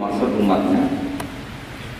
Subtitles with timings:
[0.00, 0.80] maksud umatnya.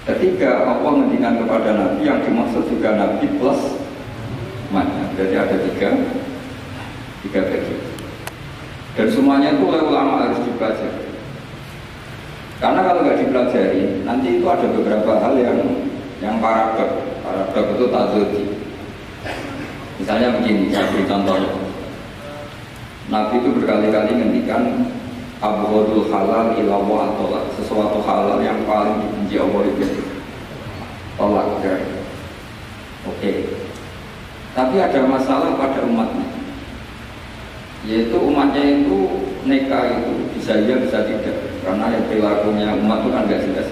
[0.08, 3.76] Ketiga, Allah menghentikan kepada Nabi yang dimaksud juga Nabi plus
[4.72, 5.04] umatnya.
[5.20, 5.92] Jadi ada tiga,
[7.20, 7.84] tiga bagian.
[8.96, 11.12] Dan semuanya itu oleh ulama harus dipelajari.
[12.58, 15.60] Karena kalau nggak dipelajari, nanti itu ada beberapa hal yang
[16.24, 16.90] yang paradok.
[17.22, 18.44] Paradok itu tazudi.
[20.00, 21.36] Misalnya begini, saya beri contoh.
[23.12, 24.62] Nabi itu berkali-kali ngendikan
[25.40, 27.44] abghadul halal ila wa tolak.
[27.56, 30.04] Sesuatu halal yang paling dibenci Allah itu.
[31.16, 31.74] Tolak ya.
[33.08, 33.32] oke.
[34.52, 36.28] Tapi ada masalah pada umatnya.
[37.88, 41.36] Yaitu umatnya itu neka itu bisa iya bisa tidak.
[41.64, 43.68] Karena yang perilakunya umat itu kan gak jelas.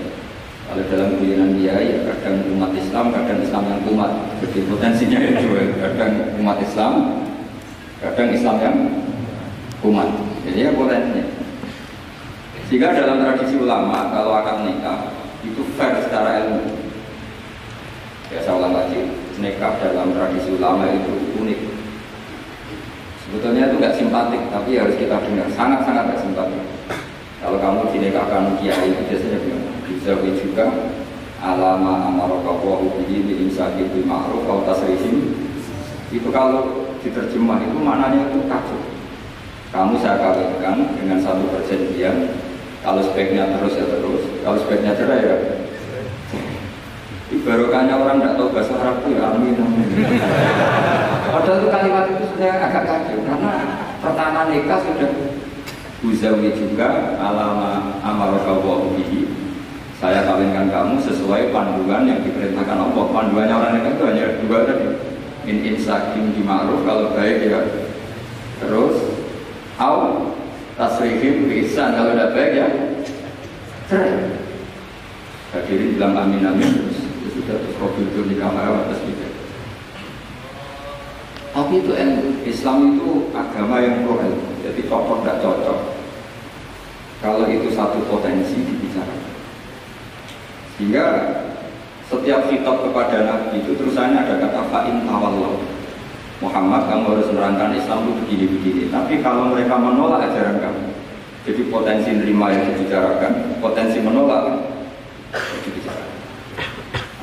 [0.68, 4.12] Kalau dalam guyonan dia ya kadang umat Islam kadang Islam yang umat.
[4.44, 5.48] Jadi potensinya itu
[5.80, 6.92] kadang umat Islam
[8.04, 8.76] kadang Islam yang
[9.88, 10.08] umat.
[10.44, 11.37] Jadi ya potensinya
[12.68, 15.08] sehingga dalam tradisi ulama kalau akan nikah
[15.40, 16.68] itu fair secara ilmu.
[18.28, 19.08] Ya saya ulang lagi,
[19.40, 21.60] nikah dalam tradisi ulama itu unik.
[23.24, 25.48] Sebetulnya itu nggak simpatik, tapi harus kita dengar.
[25.56, 26.60] Sangat-sangat nggak simpatik.
[27.40, 30.66] Kalau kamu dinikahkan kiai itu biasanya bilang bisa juga
[31.40, 35.38] alama amarokawahu bihi bi imsaki bil ma'ruf atau tasrihim
[36.10, 38.80] itu kalau diterjemah itu maknanya itu kacau
[39.70, 42.47] kamu saya kawinkan dengan satu perjanjian
[42.82, 45.36] kalau sebaiknya terus ya terus, kalau sebaiknya cerai ya.
[47.48, 49.88] Barokahnya orang tidak tahu bahasa Arab itu ya amin amin.
[51.28, 53.52] Padahal itu kalimat itu sudah agak kacau karena
[54.00, 55.10] pertama nikah sudah
[55.98, 59.26] Uzawi juga alama amarokawah bihi
[59.98, 63.04] Saya kawinkan kamu sesuai panduan yang diperintahkan Allah.
[63.10, 64.86] Panduannya orang nikah itu hanya dua tadi.
[65.42, 67.60] Min insakim di kalau baik ya.
[68.62, 68.94] Terus
[69.78, 70.27] Au
[70.78, 72.68] tasrihim bisa kalau tidak baik ya.
[73.90, 74.14] Cerai.
[75.48, 79.26] Hadirin bilang amin amin terus ya sudah terus mobil itu di kamar atas gitu.
[81.50, 81.92] Tapi itu
[82.46, 84.22] Islam itu agama yang pro
[84.62, 85.78] jadi cocok tidak cocok.
[87.18, 89.34] Kalau itu satu potensi dibicarakan.
[90.78, 91.06] Sehingga
[92.06, 95.58] setiap kitab kepada Nabi itu terusannya ada kata fa'in tawallah
[96.38, 98.82] Muhammad kamu harus menerangkan Islam itu begini-begini.
[98.94, 100.82] Tapi kalau mereka menolak ajaran kamu
[101.48, 104.68] jadi potensi nerima yang dibicarakan potensi menolak
[105.64, 106.18] dibicarakan.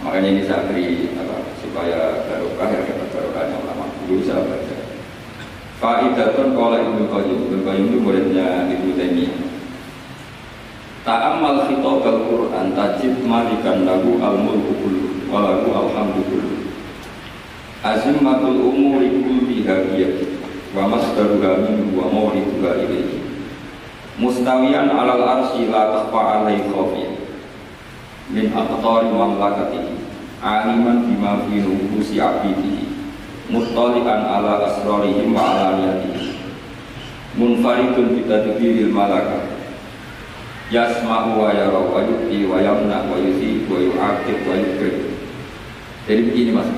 [0.01, 4.75] Makanya ini saya beri apa, supaya barokah ya dapat barokahnya ulama dulu saya baca
[5.75, 7.37] Fa'idatun qala Ibnu Qayyim.
[7.45, 9.37] Ibnu Qayyim itu muridnya Ibnu Taimiyah.
[11.05, 16.64] Ta'ammal khitab al-Qur'an tajid malikan lahu al-mulku kullu wa lahu alhamdu kullu
[17.85, 20.25] Azimmatul umuri kulliha biyadi
[20.73, 23.21] wa masdaruha minhu wa mawriduha ilaihi
[24.17, 27.13] Mustawiyan alal arsi la takhfa alaihi khafiyah
[28.33, 30.01] min aqtari mamlakatihi.
[30.41, 32.89] Aliman bima fi nufusi abidihi
[33.53, 36.41] muttali'an ala asrarihim wa ala niyatihi
[37.37, 39.45] munfaridun bitadbiril malaka.
[40.73, 45.13] Yasma'u wa yara wa yu'ti wa yamna wa yusi wa yu'aqib wa yukrim.
[46.09, 46.69] Jadi begini mas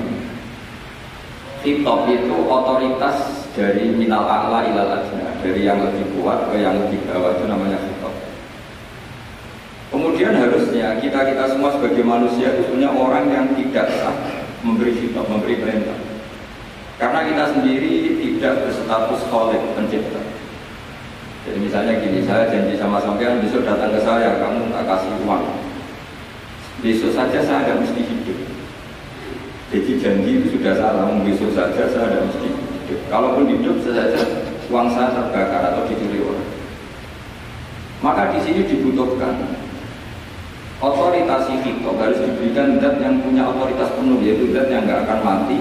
[1.58, 7.02] Khitab itu otoritas dari minal a'la ilal adna Dari yang lebih kuat ke yang lebih
[7.10, 8.14] bawah itu namanya khitab
[9.88, 14.12] Kemudian harusnya kita-kita semua sebagai manusia itu punya orang yang tidak sah
[14.60, 15.96] memberi khitab, memberi perintah.
[16.98, 20.20] Karena kita sendiri tidak berstatus kholik pencipta.
[21.46, 25.44] Jadi misalnya gini, saya janji sama sampean besok datang ke saya, kamu tak kasih uang.
[26.84, 28.00] Besok saja saya ada mesti
[29.68, 32.48] jadi janji itu sudah salah, besok saja saya ada mesti
[32.88, 33.00] hidup.
[33.12, 34.16] Kalaupun hidup saja
[34.72, 36.48] uang saya terbakar atau dicuri orang.
[38.00, 39.60] Maka di sini dibutuhkan
[40.80, 45.60] otoritas itu harus diberikan zat yang punya otoritas penuh yaitu zat yang nggak akan mati,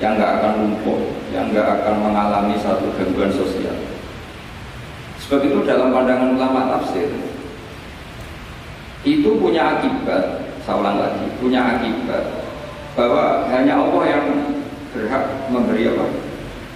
[0.00, 1.00] yang nggak akan lumpuh,
[1.36, 3.76] yang nggak akan mengalami satu gangguan sosial.
[5.20, 7.12] Sebab itu dalam pandangan ulama tafsir
[9.04, 12.45] itu punya akibat, saya ulang lagi, punya akibat
[12.96, 14.24] bahwa hanya Allah yang
[14.96, 16.04] berhak memberi apa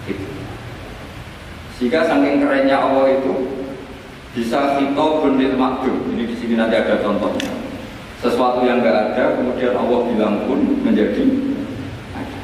[0.04, 0.28] itu.
[1.80, 3.32] Jika saking kerennya Allah itu
[4.36, 6.12] bisa kita bendil makdum.
[6.12, 7.50] Ini di sini nanti ada contohnya.
[8.20, 11.24] Sesuatu yang nggak ada, kemudian Allah bilang pun menjadi
[12.12, 12.40] ada.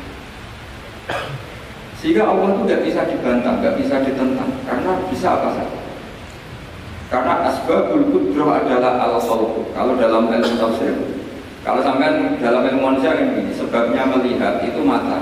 [2.00, 5.78] Sehingga Allah itu nggak bisa dibantah, nggak bisa ditentang, karena bisa apa saja.
[7.12, 10.96] Karena asbabul kudrah adalah al Kalau dalam ilmu tafsir
[11.66, 15.18] kalau sampai dalam ilmu manusia ini sebabnya melihat itu mata.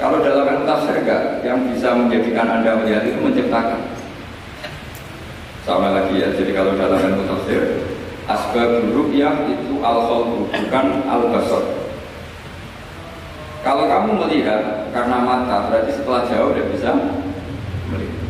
[0.00, 1.04] Kalau dalam ilmu tafsir
[1.44, 3.84] yang bisa menjadikan anda melihat itu menciptakan.
[5.68, 7.84] Sama lagi ya, jadi kalau dalam ilmu tafsir
[8.24, 10.08] asbab ru'yah itu al
[10.48, 11.64] bukan al-basar.
[13.60, 16.90] Kalau kamu melihat karena mata, berarti setelah jauh udah bisa
[17.92, 18.24] melihat.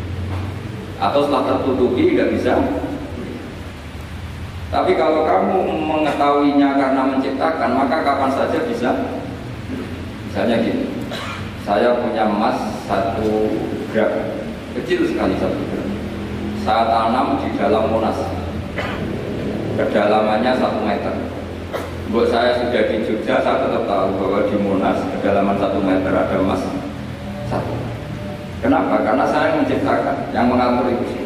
[0.98, 2.58] Atau setelah tertutupi nggak bisa.
[4.74, 8.90] Tapi kalau kamu mengetahuinya karena menciptakan, maka kapan saja bisa.
[10.26, 10.90] Misalnya gini,
[11.62, 12.58] saya punya emas
[12.90, 13.54] satu
[13.94, 14.10] gram,
[14.74, 15.88] kecil sekali satu gram.
[16.66, 18.18] Saat tanam di dalam monas,
[19.78, 21.22] kedalamannya satu meter.
[22.10, 26.36] Buat saya sudah di Jogja, saya tetap tahu bahwa di Monas kedalaman satu meter ada
[26.38, 26.62] emas
[27.50, 27.74] satu.
[28.62, 29.02] Kenapa?
[29.02, 31.23] Karena saya menciptakan, yang mengatur itu.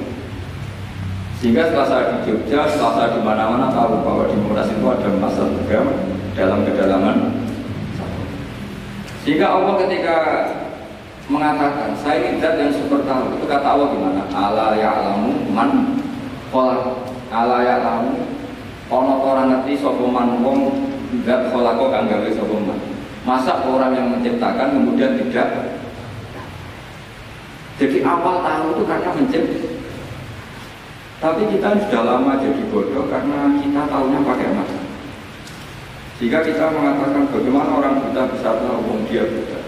[1.38, 5.32] Sehingga setelah saya di Jogja, setelah saya di mana-mana tahu bahwa di itu ada emas
[5.38, 5.86] satu gram
[6.34, 7.16] dalam kedalaman.
[9.22, 10.16] Sehingga Allah ketika
[11.30, 14.22] mengatakan saya ini zat yang super tahu itu kata Allah gimana?
[14.34, 16.00] Allah ya'lamu man
[16.50, 18.18] kolak Allah ya'lamu
[18.88, 20.72] Ono orang ngerti sapa man wong
[21.22, 22.78] zat kholako kang gawe sapa man.
[23.22, 25.48] Masa orang yang menciptakan kemudian tidak
[27.78, 29.77] jadi awal tahu itu karena mencipta.
[31.18, 34.78] Tapi kita sudah lama jadi bodoh karena kita tahunya pakai mata.
[36.22, 39.58] Jika kita mengatakan bagaimana orang buta bisa tahu wong dia buta.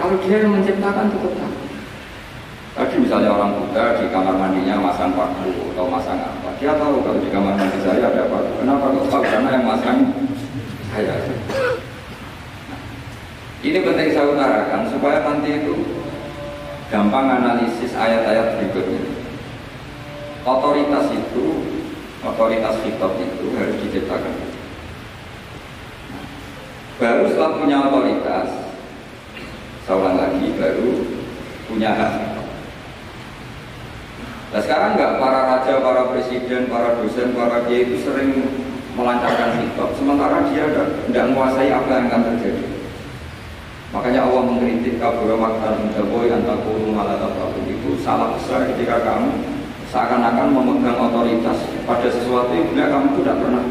[0.00, 1.56] Kalau dia yang menciptakan itu tahu.
[2.72, 7.20] Tadi misalnya orang buta di kamar mandinya masang paku atau masang apa, dia tahu kalau
[7.20, 8.52] di kamar mandi saya ada paku.
[8.64, 9.24] Kenapa kok tahu?
[9.28, 9.98] Karena yang masang
[10.88, 11.16] saya.
[13.60, 15.74] ini penting saya utarakan supaya nanti itu
[16.88, 19.21] gampang analisis ayat-ayat berikutnya.
[20.42, 21.46] Otoritas itu,
[22.26, 24.34] otoritas fitur itu harus diciptakan.
[26.98, 28.48] Baru setelah punya otoritas,
[29.86, 30.90] seorang lagi baru
[31.66, 32.14] punya hak
[34.52, 38.52] Nah sekarang nggak para raja, para presiden, para dosen, para kiai itu sering
[38.92, 40.68] melancarkan hikmah, sementara dia
[41.08, 42.66] tidak menguasai apa yang akan terjadi.
[43.96, 49.32] Makanya Allah mengkritik kabur maktan indawoi antakulu malatatabun itu salah besar ketika kamu
[49.92, 53.64] seakan-akan memegang otoritas pada sesuatu yang kamu tidak pernah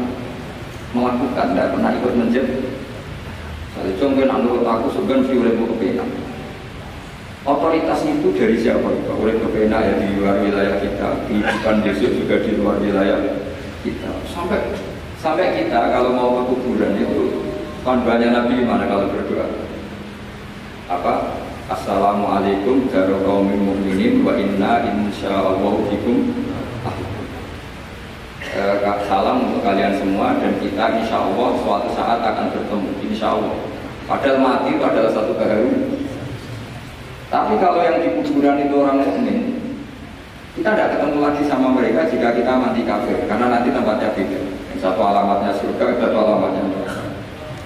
[0.94, 2.56] melakukan, tidak pernah ikut menjadi.
[3.74, 6.08] Saya contoh menurut aku sebenarnya sih oleh kepenak.
[7.42, 8.86] Otoritas itu dari siapa?
[9.18, 13.18] Oleh kepena ya di luar wilayah kita, kehidupan besok juga di luar wilayah
[13.82, 14.10] kita.
[14.30, 14.78] Sampai
[15.18, 17.42] sampai kita kalau mau ke kuburan itu
[17.82, 19.50] banyak Nabi mana kalau berdoa?
[20.86, 21.41] Apa?
[21.70, 26.34] Assalamualaikum warahmatullahi mu'minin wa inna insyaallah bikum
[28.42, 28.76] eh,
[29.06, 33.54] salam untuk kalian semua dan kita insya Allah suatu saat akan bertemu insya Allah
[34.10, 36.02] padahal mati itu adalah satu keharuan
[37.32, 39.56] tapi kalau yang di kuburan itu orang mukmin,
[40.52, 44.40] kita tidak ketemu lagi sama mereka jika kita mati kafir, karena nanti tempatnya beda.
[44.76, 47.08] Satu alamatnya surga, satu alamatnya neraka.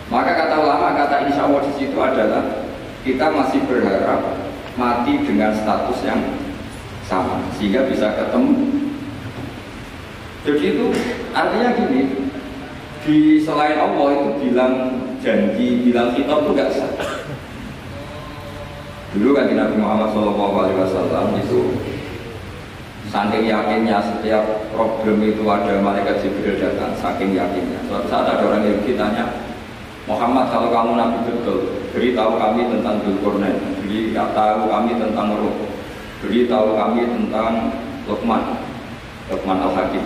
[0.07, 2.66] Maka kata ulama, kata insya Allah di situ adalah
[3.07, 4.19] kita masih berharap
[4.75, 6.19] mati dengan status yang
[7.07, 8.83] sama, sehingga bisa ketemu.
[10.43, 10.87] Jadi itu
[11.31, 12.03] artinya gini,
[13.07, 14.75] di selain Allah itu bilang
[15.23, 16.91] janji, bilang kitab itu gak sah.
[19.15, 21.79] Dulu kan Nabi Muhammad SAW itu
[23.07, 24.45] saking yakinnya setiap
[24.75, 27.81] problem itu ada malaikat Jibril datang, saking yakinnya.
[27.87, 29.31] Suatu saat ada orang yang ditanya,
[30.11, 35.57] Muhammad kalau kamu Nabi betul, beritahu kami tentang Dzulkarnain, beritahu kami tentang Ruh,
[36.21, 37.73] beritahu kami tentang
[38.05, 38.43] Luqman,
[39.33, 40.05] Luqman Al-Hakim.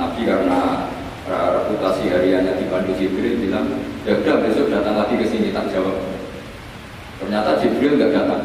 [0.00, 0.88] Nabi karena
[1.28, 3.68] reputasi hariannya dibantu Jibril bilang,
[4.08, 6.00] ya udah besok datang lagi ke sini tak jawab.
[7.20, 8.42] Ternyata Jibril nggak datang.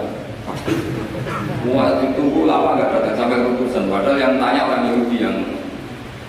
[1.63, 3.87] Semua ditunggu lama nggak datang sampai keputusan.
[3.87, 5.37] Padahal yang tanya orang Yahudi yang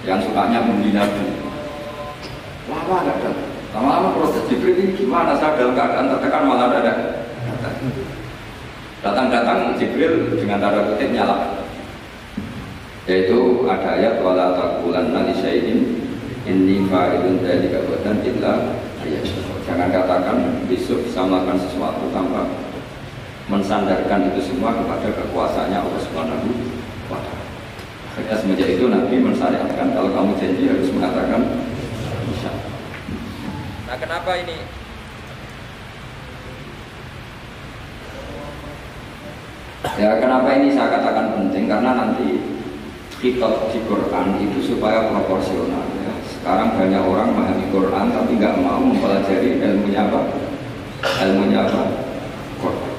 [0.06, 1.02] yang sukanya membina.
[2.70, 3.51] Lama nggak datang.
[3.72, 5.32] Lama-lama proses Jibril ini gimana?
[5.40, 6.94] Saya dalam keadaan tertekan malah ada
[9.02, 11.58] Datang-datang Jibril dengan tanda kutip nyala.
[13.08, 15.80] Yaitu ada ayat wala taqulanna li syai'in
[16.46, 18.54] inni fa'ilun dzalika qadan illa.
[19.66, 20.38] Jangan katakan
[20.70, 22.46] besok bisa melakukan sesuatu tanpa
[23.50, 26.46] mensandarkan itu semua kepada kekuasaannya Allah Subhanahu
[27.10, 27.46] wa taala.
[28.14, 31.40] Akhirnya semenjak itu Nabi mensyariatkan kalau kamu janji harus mengatakan
[33.92, 34.56] Nah kenapa ini?
[40.00, 42.40] Ya kenapa ini saya katakan penting karena nanti
[43.20, 45.84] kitab di Quran itu supaya proporsional
[46.24, 50.40] sekarang banyak orang memahami Quran tapi nggak mau mempelajari ilmunya apa?
[51.28, 51.82] Ilmunya apa?
[52.64, 52.92] Quran.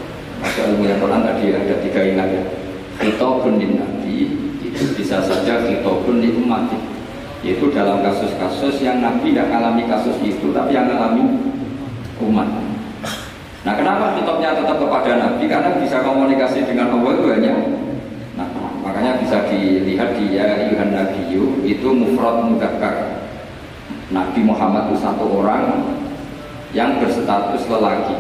[0.45, 2.43] Maka ilmunya Quran tadi ada tiga ingat ya.
[3.01, 4.29] Khitabun din nabi
[4.62, 6.69] itu bisa saja khitabun di umat.
[7.43, 11.27] Yaitu dalam kasus-kasus yang Nabi tidak mengalami kasus itu, tapi yang mengalami
[12.23, 12.47] umat.
[13.63, 15.43] Nah kenapa kitabnya tetap kepada Nabi?
[15.51, 17.53] Karena bisa komunikasi dengan Allah itu hanya
[18.33, 18.50] Nah,
[18.81, 23.21] makanya bisa dilihat di ya Yuhan Nabiyu itu mufrad mudakar.
[24.09, 25.93] Nabi Muhammad itu satu orang
[26.73, 28.17] yang berstatus lelaki.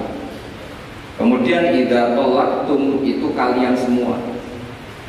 [1.17, 4.17] Kemudian ida tolaktum itu kalian semua.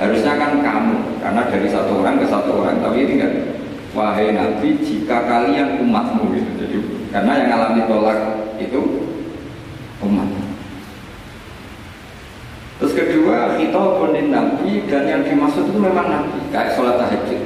[0.00, 2.80] Harusnya kan kamu, karena dari satu orang ke satu orang.
[2.80, 3.32] Tapi ini kan,
[3.94, 6.50] wahai Nabi, jika kalian umatmu gitu.
[6.58, 6.76] Jadi
[7.14, 8.18] karena yang alami tolak
[8.58, 8.80] itu
[10.02, 10.28] umat.
[12.82, 17.42] Terus kedua, kita bonin Nabi dan yang dimaksud itu memang Nabi, kayak sholat tahajud.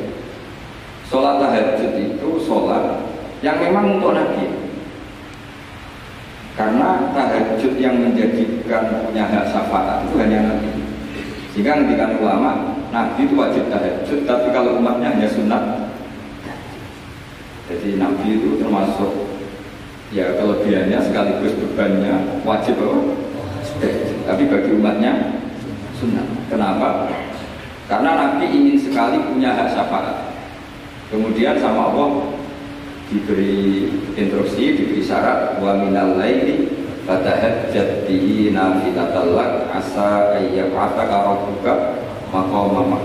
[1.06, 3.06] Sholat tahajud itu sholat
[3.44, 4.48] yang memang untuk Nabi.
[6.58, 10.74] Karena tahajud yang menjadikan punya hak syafaat itu hanya Nabi.
[11.54, 15.87] Sehingga ngendikan ulama, Nabi itu wajib tahajud, tapi kalau umatnya hanya sunat.
[17.68, 19.28] Jadi Nabi itu termasuk
[20.08, 23.00] ya kelebihannya sekaligus bebannya wajib apa?
[24.24, 25.12] Tapi bagi umatnya
[26.00, 26.24] sunnah.
[26.48, 27.12] Kenapa?
[27.84, 30.32] Karena Nabi ingin sekali punya hak syafaat.
[31.12, 32.36] Kemudian sama Allah
[33.08, 36.72] diberi instruksi, diberi syarat wa minal laili
[37.08, 41.74] fatahajjat bihi nafilatan lak asa ayyab'ataka rabbuka
[42.28, 43.00] maqama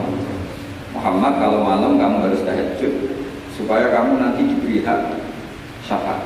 [0.92, 3.23] Muhammad kalau malam kamu harus tahajud
[3.54, 5.18] supaya kamu nanti diberi hak
[5.86, 6.22] syafaat.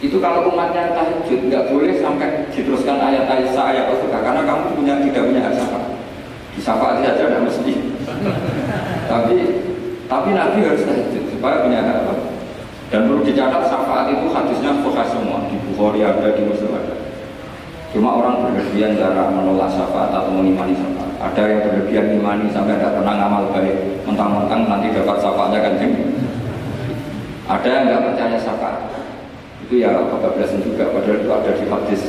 [0.00, 5.22] Itu kalau umatnya tahajud nggak boleh sampai diteruskan ayat-ayat ayat surga karena kamu punya tidak
[5.28, 5.88] punya hak syafaat.
[6.56, 7.72] Di syafaat saja tidak mesti.
[9.12, 9.36] tapi
[10.08, 12.14] tapi Nabi harus tahajud supaya punya hak apa?
[12.90, 16.89] Dan perlu dicatat syafaat itu hadisnya sahih semua di Bukhari ada di Muslim.
[17.90, 21.10] Cuma orang berlebihan cara menolak syafaat atau mengimani syafaat.
[21.20, 25.74] Ada yang berlebihan imani sampai tidak pernah ngamal baik, mentang-mentang nanti dapat syafaatnya kan
[27.50, 28.78] Ada yang nggak percaya syafaat.
[29.66, 30.86] Itu ya kebablasan juga.
[30.94, 32.02] Padahal itu ada di hadis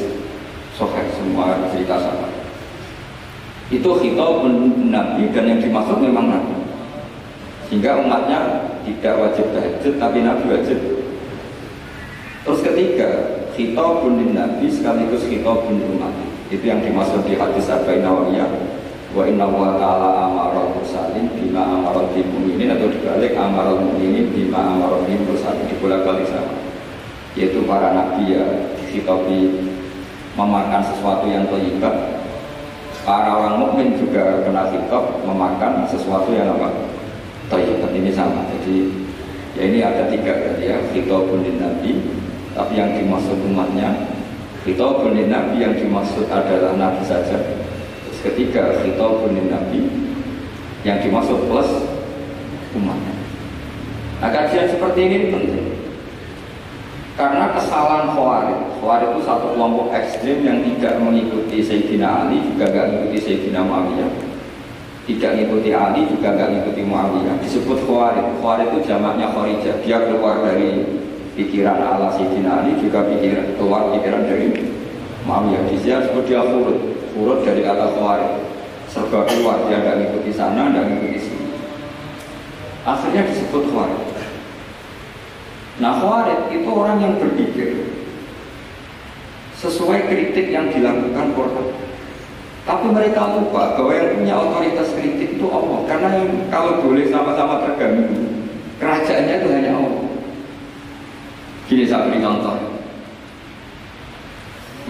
[0.78, 2.42] sohek semua cerita sama
[3.72, 4.44] itu khitab
[4.92, 6.56] Nabi dan yang dimaksud memang Nabi.
[7.72, 10.80] Sehingga umatnya tidak wajib tahajud tapi Nabi wajib.
[12.44, 13.10] Terus ketiga
[13.56, 16.14] khitab Nabi sekaligus khitab umat.
[16.52, 18.52] Itu yang dimaksud di hadis Arba'in Nawawiyah
[19.12, 22.76] wa inna wa ta'ala amaral mursalin bima amaral mu'minin.
[22.76, 25.64] Atau dibalik amaral mu'minin bima amaral mursalin.
[25.72, 26.56] Dibolak balik sama.
[27.40, 28.44] Yaitu para nabi ya
[28.76, 29.72] dihitopi
[30.36, 32.20] memakan sesuatu yang toyibah.
[33.02, 36.70] Para orang mukmin juga kena hitop memakan sesuatu yang apa?
[37.48, 37.90] Toyibah.
[37.96, 38.44] Ini sama.
[38.52, 38.92] Jadi
[39.56, 40.78] ya ini ada tiga kan ya.
[40.92, 42.21] Hitopun nabi
[42.52, 43.96] tapi yang dimaksud umatnya
[44.68, 47.40] hitopun nabi yang dimaksud adalah nabi saja
[48.08, 49.88] terus ketiga hitopun nabi
[50.84, 51.70] yang dimaksud plus
[52.76, 53.16] umatnya
[54.20, 55.72] nah kajian seperti ini penting
[57.22, 62.86] karena kesalahan Khawarij, Khawarij itu satu kelompok ekstrim yang tidak mengikuti Sayyidina Ali, juga nggak
[62.88, 64.12] mengikuti Sayyidina Muawiyah.
[65.06, 67.36] Tidak mengikuti Ali, juga nggak mengikuti Muawiyah.
[67.44, 68.26] Disebut Khawarij.
[68.40, 69.76] Khawarij itu jamaknya Kharijah.
[69.84, 71.01] Dia keluar dari
[71.36, 74.48] pikiran ala Sayyidina Ali, juga pikiran keluar pikiran dari
[75.24, 75.62] Muawiyah.
[75.70, 76.80] Di disebut dia Khurud.
[77.16, 78.34] Khurud dari kata Khawarij.
[78.92, 81.48] Serba keluar, dia nggak mengikuti sana, nggak mengikuti sini.
[82.84, 84.02] Akhirnya disebut Khawarij.
[85.80, 87.88] Nah Khawarij itu orang yang berpikir
[89.62, 91.68] sesuai kritik yang dilakukan Quran.
[92.62, 95.82] Tapi mereka lupa bahwa yang punya otoritas kritik itu Allah.
[95.90, 96.10] Karena
[96.54, 98.06] kalau boleh sama-sama terganggu,
[98.78, 100.01] kerajaannya itu hanya Allah.
[101.72, 102.60] Gini saya beri contoh.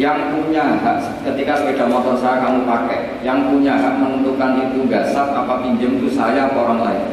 [0.01, 0.97] Yang punya hak
[1.29, 6.01] ketika sepeda motor saya kamu pakai, yang punya hak menentukan itu nggak sah apa pinjam
[6.01, 7.05] itu saya apa orang lain.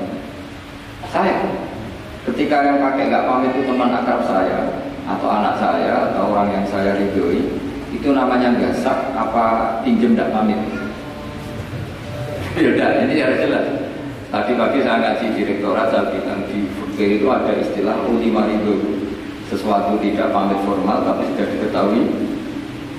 [1.13, 1.37] Saya.
[2.25, 4.73] Ketika yang pakai nggak pamit itu teman akrab saya
[5.05, 7.61] atau anak saya atau orang yang saya ridhoi,
[7.93, 10.57] itu namanya nggak sah apa pinjem tidak pamit?
[12.57, 13.67] Ya udah, ini harus jelas.
[14.33, 18.98] Tadi pagi saya ngaji direktorat saya bilang di fikih itu ada istilah ultima ridho
[19.49, 22.03] sesuatu tidak pamit formal tapi sudah diketahui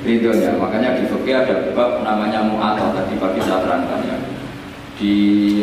[0.04, 0.58] ridhonya.
[0.58, 4.18] Makanya di fikih ada bab namanya mu'atal tadi pagi saya terangkan ya.
[5.00, 5.14] Di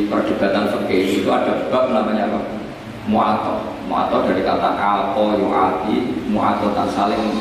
[0.08, 2.40] perdebatan fikih itu ada bab namanya apa?
[3.06, 7.38] muato muato dari kata alko yuati muato tak saling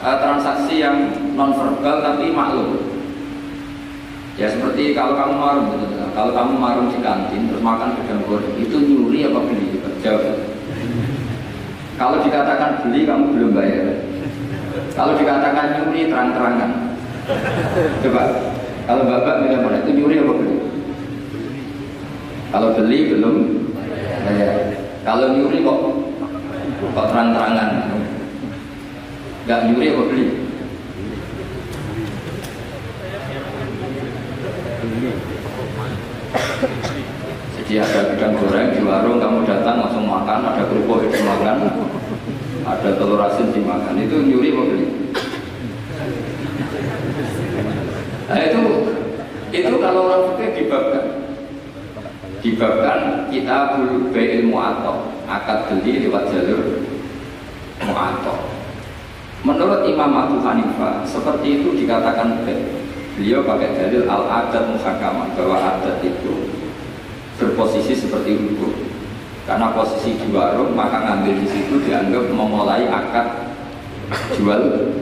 [0.00, 2.80] uh, transaksi yang non verbal tapi maklum
[4.40, 8.54] ya seperti kalau kamu marung gitu, kalau kamu marung di kantin terus makan gedang goreng
[8.56, 9.66] itu nyuri apa beli
[10.00, 10.47] jawab
[11.98, 13.86] kalau dikatakan beli kamu belum bayar
[14.94, 16.70] kalau dikatakan nyuri terang-terangan
[18.06, 18.22] coba
[18.88, 20.56] kalau bapak bilang mana itu nyuri apa beli
[22.48, 23.36] kalau beli belum
[25.08, 25.78] Kalau nyuri kok
[26.92, 27.70] kok terang-terangan.
[29.48, 30.26] Nggak nyuri apa beli?
[37.68, 41.68] Jadi ada gedang goreng di warung, kamu datang langsung makan, ada kerupuk itu makan,
[42.64, 44.86] ada telur asin dimakan, itu nyuri apa beli?
[48.24, 48.62] Nah itu
[49.52, 51.04] itu kalau orang fikih dibabkan.
[52.40, 53.76] Dibabkan kita
[54.16, 56.80] bayi ilmu atau akad beli lewat jalur
[57.84, 58.38] mu'atok
[59.44, 62.48] menurut Imam Abu Hanifah seperti itu dikatakan
[63.12, 66.57] beliau pakai dalil al adat muhakamah bahwa adat itu
[67.38, 68.74] berposisi seperti hukum
[69.46, 73.48] karena posisi di warung maka ngambil di situ dianggap memulai akad
[74.36, 74.92] jual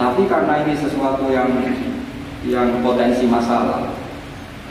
[0.00, 1.60] tapi karena ini sesuatu yang
[2.48, 3.92] yang potensi masalah,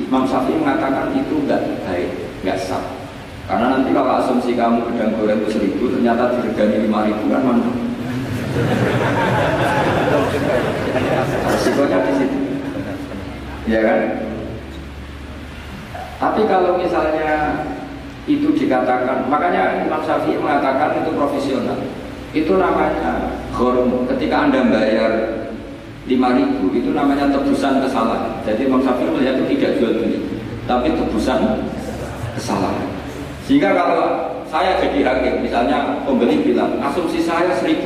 [0.02, 2.10] Imam Syafi'i mengatakan itu enggak baik,
[2.42, 2.82] enggak sah.
[3.46, 7.70] Karena nanti kalau asumsi kamu gedang goreng itu seribu, ternyata diregani lima ribu kan mana?
[11.46, 12.40] Resikonya di situ,
[13.70, 14.00] ya kan?
[16.20, 17.64] Tapi kalau misalnya
[18.28, 21.80] itu dikatakan, makanya Imam Syafi'i mengatakan itu profesional.
[22.36, 24.06] Itu namanya hormon.
[24.06, 25.12] Ketika Anda bayar
[26.06, 28.44] 5000 itu namanya tebusan kesalahan.
[28.44, 30.20] Jadi Imam Syafi'i melihat itu tidak jual beli,
[30.68, 31.40] tapi tebusan
[32.36, 32.88] kesalahan.
[33.48, 37.82] Sehingga kalau saya jadi hakim, misalnya pembeli bilang asumsi saya 1000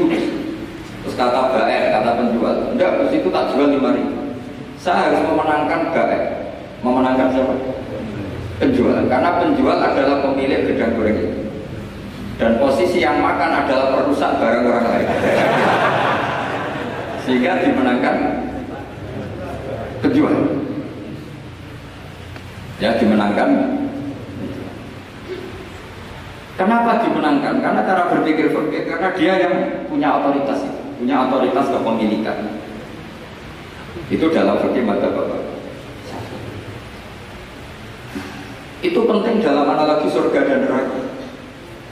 [1.03, 4.07] terus kata baik, kata penjual, enggak, terus itu tak jual 5000
[4.79, 6.23] Saya harus memenangkan baik,
[6.79, 7.55] memenangkan siapa?
[8.61, 11.39] Penjual, karena penjual adalah pemilik gedang goreng itu.
[12.37, 15.07] Dan posisi yang makan adalah perusak barang orang lain.
[17.25, 18.15] Sehingga dimenangkan
[20.05, 20.35] penjual.
[22.77, 23.49] Ya dimenangkan.
[26.53, 27.55] Kenapa dimenangkan?
[27.63, 29.53] Karena cara berpikir berpikir karena dia yang
[29.89, 30.61] punya otoritas
[31.01, 32.37] punya otoritas kepemilikan.
[34.13, 35.52] Itu dalam fikih mata bapak
[38.83, 40.99] itu penting dalam analogi surga dan neraka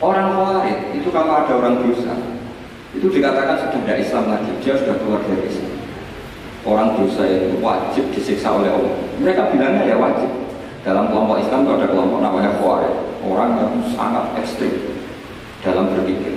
[0.02, 2.18] Orang khawarij itu kalau ada orang dosa
[2.92, 5.78] itu dikatakan sudah tidak Islam lagi, dia sudah keluar dari Islam.
[6.66, 8.98] Orang dosa itu wajib disiksa oleh Allah.
[9.22, 10.28] Mereka bilangnya ya wajib.
[10.82, 14.74] Dalam kelompok Islam itu ada kelompok namanya khawarij, orang yang sangat ekstrim
[15.62, 16.34] dalam berpikir.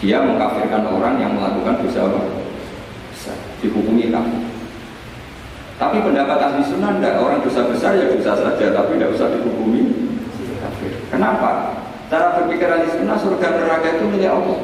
[0.00, 2.24] Dia mengkafirkan orang yang melakukan dosa Allah.
[3.60, 4.51] Dihukumi kafir.
[5.82, 10.14] Tapi pendapat ahli sunnah tidak orang dosa besar ya dosa saja, tapi tidak usah dihukumi.
[11.10, 11.74] Kenapa?
[12.06, 14.62] Cara berpikir ahli sunnah surga neraka itu milik Allah.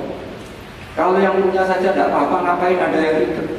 [0.95, 3.51] Kalau yang punya saja tidak apa-apa, ngapain ada yang ribet?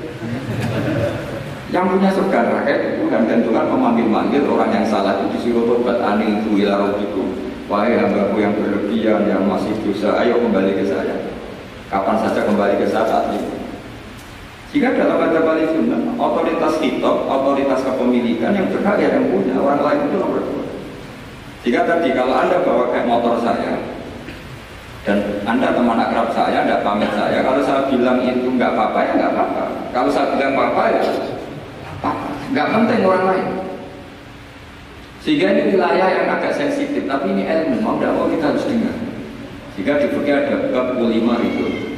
[1.76, 6.39] Yang punya surga neraka itu Tuhan dan memanggil-manggil orang yang salah itu disuruh tobat anil
[6.39, 7.24] itu itu.
[7.67, 11.28] Wahai hambaku yang berlebihan, yang masih dosa, ayo kembali ke saya.
[11.91, 13.59] Kapan saja kembali ke saya saat ini.
[14.70, 20.00] Jika dalam kata sunnah, otoritas kitab, otoritas kepemilikan yang berhak ya yang punya, orang lain
[20.06, 20.66] itu nomor dua.
[21.66, 23.82] Jika tadi kalau Anda bawa kayak motor saya
[25.10, 29.12] dan Anda teman akrab saya, tidak pamit saya, kalau saya bilang itu nggak apa-apa ya
[29.18, 29.64] nggak apa-apa.
[29.90, 31.02] Kalau saya bilang apa-apa ya
[32.00, 32.12] apa
[32.54, 33.48] nggak penting orang lain.
[35.26, 38.96] Sehingga ini wilayah yang agak sensitif, tapi ini ilmu, mau tidak mau kita harus dengar.
[39.76, 41.88] Jika di ada bab lima itu,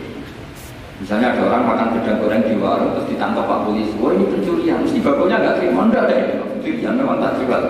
[1.02, 4.78] misalnya ada orang makan gedang goreng di warung terus ditangkap pak polisi, wah ini pencurian,
[4.86, 7.64] mesti bakunya nggak terima, enggak ada ini pencurian, memang tak jual.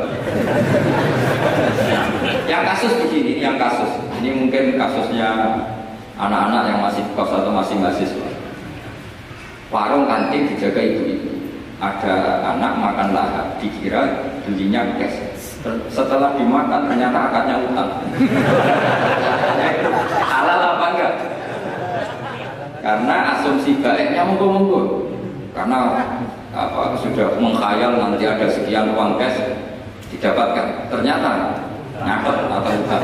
[2.52, 3.88] yang kasus begini, yang kasus.
[4.20, 5.30] Ini mungkin kasusnya
[6.20, 8.28] anak-anak yang masih kos atau masih mahasiswa.
[9.72, 11.32] Warung kantin dijaga ibu-ibu.
[11.82, 14.06] Ada anak makan lahap, dikira
[14.46, 15.18] belinya cash.
[15.90, 17.90] Setelah dimakan ternyata akadnya utang.
[20.30, 21.41] Halal apa enggak?
[22.82, 25.08] Karena asumsi baiknya monggo-monggo.
[25.54, 26.02] Karena
[26.52, 29.38] apa sudah mengkhayal nanti ada sekian uang cash
[30.10, 30.90] didapatkan.
[30.90, 31.62] Ternyata
[32.02, 33.02] nyatet atau bukan.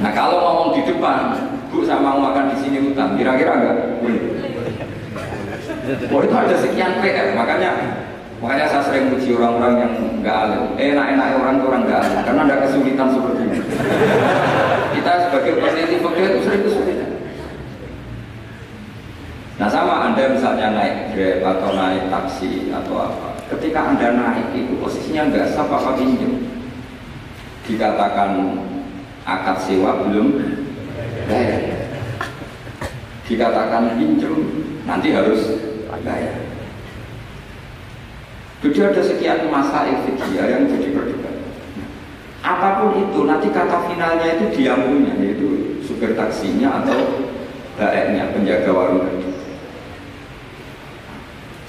[0.00, 1.36] Nah kalau ngomong di depan,
[1.68, 3.76] bu sama makan di sini utang, kira-kira enggak?
[6.08, 8.00] Oh itu ada sekian PR, makanya
[8.40, 10.62] makanya saya sering uji orang-orang yang enggak alim.
[10.80, 13.60] Enak-enak orang orang enggak alim, karena ada kesulitan seperti ini.
[14.96, 17.10] Kita sebagai peneliti fakir itu sering kesulitan.
[19.56, 23.40] Nah sama Anda misalnya naik Grab atau naik taksi atau apa.
[23.56, 26.44] Ketika Anda naik itu posisinya nggak sah apa pinjam.
[27.64, 28.60] Dikatakan
[29.24, 30.36] akad sewa belum
[31.24, 31.88] bayar.
[33.24, 34.34] Dikatakan pinjam
[34.84, 35.40] nanti harus
[36.04, 36.36] bayar.
[38.60, 41.26] Jadi ada sekian masa fikih yang jadi perdebatan
[42.46, 47.26] apa pun itu nanti kata finalnya itu dia punya yaitu supir taksinya atau
[47.74, 49.02] baeknya penjaga warung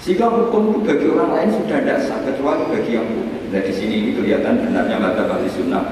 [0.08, 3.28] sehingga hukum itu bagi orang lain sudah tidak sah kecuali bagi yang punya.
[3.52, 5.84] Dan di sini ini kelihatan benarnya mata ahli sunnah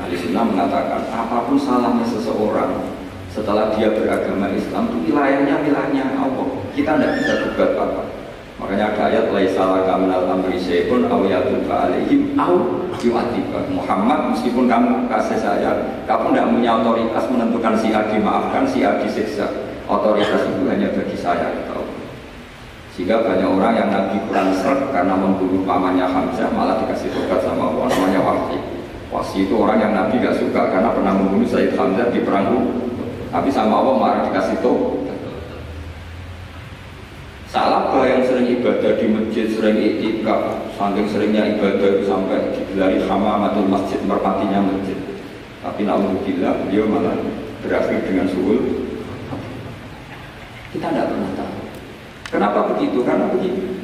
[0.00, 2.80] Ahli sunnah mengatakan apa pun salahnya seseorang
[3.28, 6.48] setelah dia beragama Islam itu wilayahnya wilayahnya Allah.
[6.72, 8.02] Kita tidak bisa buat apa.
[8.56, 9.04] Makanya ada
[9.36, 12.56] ayat salah minal amri syai'un aw yatuba alaihim aw
[13.04, 13.68] yu'atiba.
[13.68, 15.76] Muhammad meskipun kamu kasih saya,
[16.08, 19.44] kamu tidak punya otoritas menentukan si A dimaafkan, si A disiksa.
[19.84, 21.52] Otoritas itu hanya bagi saya.
[23.00, 27.72] Sehingga banyak orang yang Nabi kurang seret karena membunuh pamannya Hamzah malah dikasih tobat sama
[27.72, 28.60] Allah namanya Wahsi.
[29.08, 32.60] Wahsi itu orang yang Nabi gak suka karena pernah membunuh Sayyid Hamzah di perang
[33.32, 35.16] Tapi sama Allah malah dikasih tobat.
[37.48, 43.96] Salah yang sering ibadah di masjid, sering itikaf, saking seringnya ibadah sampai digelari hamamatul masjid,
[44.04, 45.00] merpatinya masjid.
[45.64, 47.16] Tapi naudzubillah beliau malah
[47.64, 48.60] berakhir dengan suhul.
[50.76, 51.39] Kita tidak pernah.
[52.30, 53.02] Kenapa begitu?
[53.02, 53.74] Karena begitu.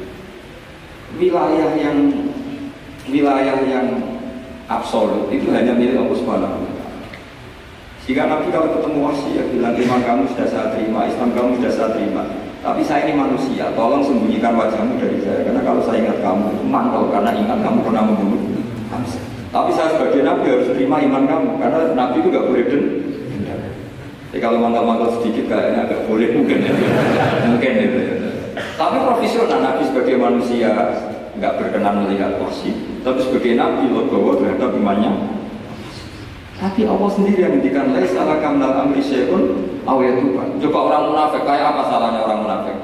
[1.19, 1.97] Wilayah yang
[3.07, 3.87] wilayah yang
[4.67, 6.67] absolut itu hanya milik Allah Subhanahu
[8.07, 11.71] Jika Nabi kalau ketemu wasi ya bilang iman kamu sudah saya terima, Islam kamu sudah
[11.75, 12.23] saya terima.
[12.63, 15.43] Tapi saya ini manusia, tolong sembunyikan wajahmu dari saya.
[15.43, 18.63] Karena kalau saya ingat kamu, mantau karena ingat kamu pernah membunuh
[19.51, 23.59] Tapi saya sebagai Nabi harus terima iman kamu, karena Nabi itu gak boleh dendam.
[24.31, 26.73] Jadi kalau mantau-mantau sedikit kayaknya agak boleh mungkin ya.
[27.43, 27.87] mungkin ya.
[28.57, 30.69] Tapi profesional Nabi sebagai manusia
[31.37, 32.73] nggak berkenan melihat kursi,
[33.05, 35.37] tapi sebagai Nabi logowo terhadap imannya.
[36.57, 40.57] Tapi Allah sendiri yang mendikan lain salah kamnal amri syekun awayatuban.
[40.57, 42.77] Coba orang munafik kayak apa salahnya orang munafik?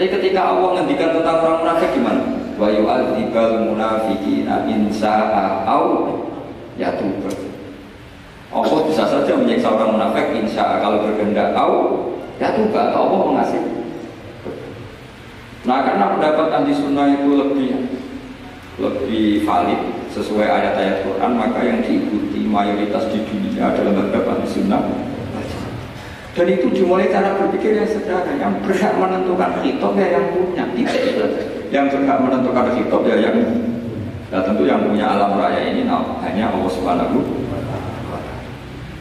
[0.00, 2.22] Tapi ketika Allah menghentikan tentang orang munafik gimana?
[2.56, 6.16] Wa yu'adzibal munafiqina in sa'a au
[6.80, 7.28] yatuba.
[8.48, 11.72] Allah bisa saja menyiksa orang munafik insya kalau berkehendak au
[12.40, 12.96] yatuba.
[12.96, 13.60] Allah mengasih
[15.66, 17.70] Nah karena pendapat anti sunnah itu lebih
[18.76, 19.80] lebih valid
[20.14, 24.82] sesuai ayat-ayat Quran maka yang diikuti mayoritas di dunia adalah pendapat anti sunnah.
[26.36, 30.64] Dan itu dimulai cara berpikir yang sederhana yang berhak menentukan kitab ya yang punya.
[30.68, 31.30] Tidak
[31.74, 33.36] yang berhak menentukan kitab ya yang
[34.26, 37.18] nah tentu yang punya alam raya ini nah, hanya Allah Subhanahu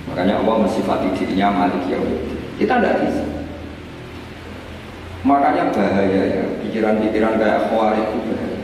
[0.06, 1.98] makanya Allah mensifati dirinya malik ya
[2.62, 3.26] kita tidak bisa
[5.26, 8.58] Makanya bahaya ya, pikiran-pikiran kayak khawarij itu bahaya.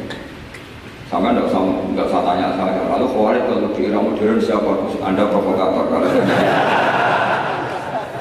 [1.10, 2.82] Sama enggak usah enggak usah tanya saya.
[2.86, 4.72] Kalau khawarij kalau di era modern siapa?
[5.02, 6.08] Anda provokator kalau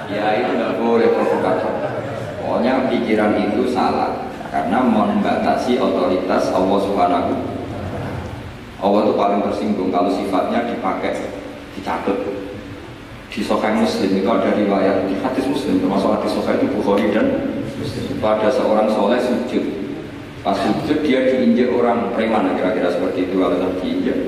[0.08, 1.72] Ya itu enggak boleh provokator.
[2.40, 7.32] Pokoknya pikiran itu salah karena membatasi otoritas Allah Subhanahu
[8.80, 11.12] Allah itu paling tersinggung kalau sifatnya dipakai
[11.76, 12.18] dicatat
[13.30, 17.49] di Sahih Muslim itu ada riwayat di hadis Muslim termasuk hadis Sahih itu Bukhari dan
[18.22, 19.64] pada seorang soleh sujud.
[20.40, 24.18] Pas sujud dia diinjak orang preman kira-kira seperti itu kalau diinjak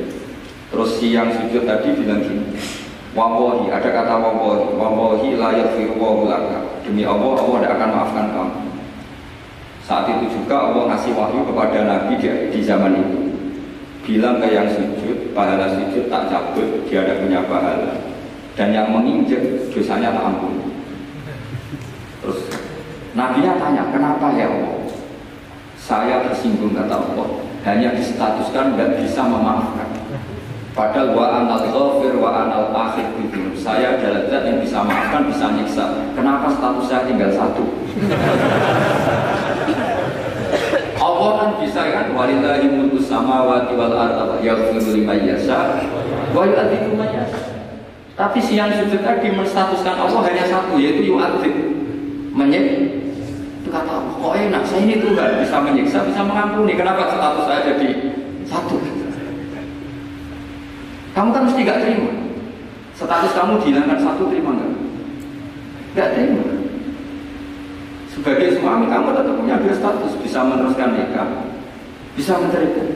[0.72, 2.48] terus siang sujud tadi bilang gini
[3.12, 6.32] Wawahi, ada kata wawahi Wawahi layak firwahu
[6.80, 8.60] Demi Allah, Allah tidak akan maafkan kamu.
[9.84, 13.20] Saat itu juga Allah ngasih wahyu kepada Nabi di, di zaman itu.
[14.02, 18.00] Bilang ke yang sujud, pahala sujud tak cabut Dia ada punya pahala.
[18.56, 20.72] Dan yang menginjak, dosanya tak ampun.
[22.24, 22.40] Terus
[23.12, 24.88] Nabi-nya tanya, kenapa ya Allah?
[25.76, 27.28] Saya tersinggung kata Allah,
[27.68, 29.92] hanya distatuskan dan bisa memaafkan.
[30.72, 35.52] Padahal wa anal ghafir wa anal akhir itu Saya adalah zat yang bisa maafkan, bisa
[35.52, 35.84] nyiksa.
[36.16, 37.60] Kenapa status saya tinggal satu?
[41.02, 45.84] Allah kan bisa kan walillahi mulku samawati wal ardi yaghfiru liman yasha
[46.32, 47.52] wa yu'adzibu man yasha.
[48.16, 51.52] Tapi siang sujud tadi menstatuskan Allah hanya satu yaitu yu'adzib
[52.32, 53.01] menyik
[53.72, 56.76] kata kok enak saya ini Tuhan bisa menyiksa bisa mengampuni?
[56.76, 57.88] Kenapa status saya jadi
[58.44, 58.76] satu?
[61.12, 62.12] Kamu kan mesti gak terima.
[62.92, 64.72] Status kamu dihilangkan satu terima nggak?
[65.96, 66.44] Nggak terima.
[68.12, 71.28] Sebagai suami kamu tetap punya dua status bisa meneruskan nikah
[72.12, 72.88] bisa menceraikan.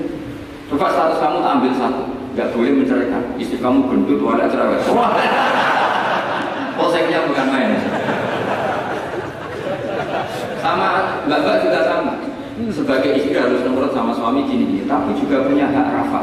[0.68, 2.04] Coba status kamu ambil satu
[2.36, 3.22] nggak boleh menceraikan.
[3.40, 4.84] Istri kamu gendut wala cerewet.
[6.76, 7.95] Polseknya bukan main
[10.66, 10.88] sama
[11.30, 12.14] mbak-mbak juga sama.
[12.74, 16.20] Sebagai istri harus nurut sama suami gini, tapi juga punya hak rafa.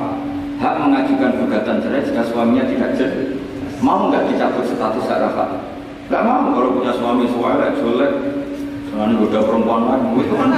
[0.60, 3.40] Hak mengajukan gugatan cerai jika suaminya tidak jelas.
[3.80, 5.46] Mau nggak dicabut status hak rafa?
[6.12, 8.12] Nggak mau kalau punya suami suara jelek,
[8.92, 10.50] soalnya udah perempuan lagi, itu kan.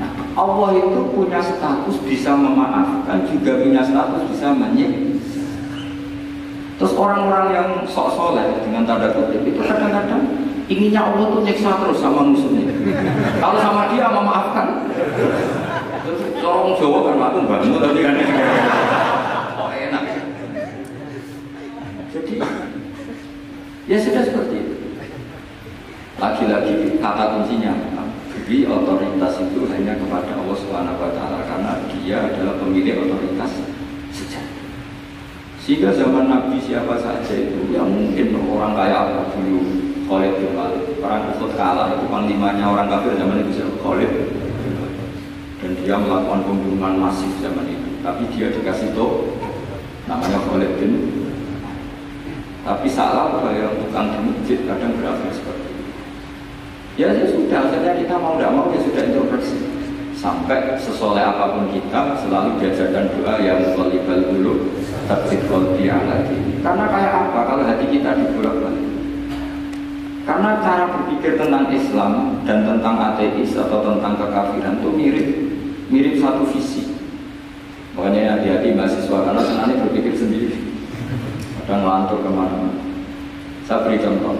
[0.00, 5.44] Nah, Allah itu punya status bisa memaafkan, juga punya status bisa menyiksa.
[6.80, 11.98] Terus orang-orang yang sok soleh dengan tanda kutip itu kadang-kadang inginnya Allah tuh nyiksa terus
[11.98, 12.70] sama musuhnya.
[13.42, 14.86] Kalau sama dia memaafkan.
[16.06, 18.14] Terus orang Jawa kan maklum banget tapi kan
[19.58, 20.02] oh enak.
[22.14, 22.32] Jadi
[23.90, 24.74] ya sudah seperti itu.
[26.22, 27.74] Lagi-lagi kata kuncinya
[28.30, 31.10] beri otoritas itu hanya kepada Allah Subhanahu wa
[31.50, 33.58] karena dia adalah pemilik otoritas
[34.14, 34.58] sejati.
[35.60, 40.98] Sehingga zaman Nabi siapa saja itu yang mungkin orang kaya apa dulu Khalid bin Walid,
[40.98, 44.12] perang Uhud kalah itu panglimanya orang kafir zaman itu siapa Khalid
[45.62, 48.02] dan dia melakukan pembunuhan masif zaman itu.
[48.02, 49.38] Tapi dia dikasih tahu
[50.10, 50.92] namanya Khalid bin
[52.66, 55.70] tapi salah yang tukang di masjid kadang berakhir seperti
[56.98, 59.56] Ya, ya sudah, akhirnya kita mau tidak mau ya sudah introspeksi.
[60.12, 64.68] Sampai sesoleh apa pun kita selalu diajarkan doa yang mukallibal dulu
[65.48, 66.60] kolbi lagi.
[66.60, 68.89] Karena kayak apa kalau hati kita dibolak balik?
[70.30, 75.28] Karena cara berpikir tentang Islam dan tentang ateis atau tentang kekafiran itu mirip,
[75.90, 76.94] mirip satu visi.
[77.98, 80.54] Makanya hati-hati mahasiswa karena senangnya berpikir sendiri,
[81.66, 82.78] kadang ngelantur ke mana-mana.
[83.66, 84.38] Saya beri contoh.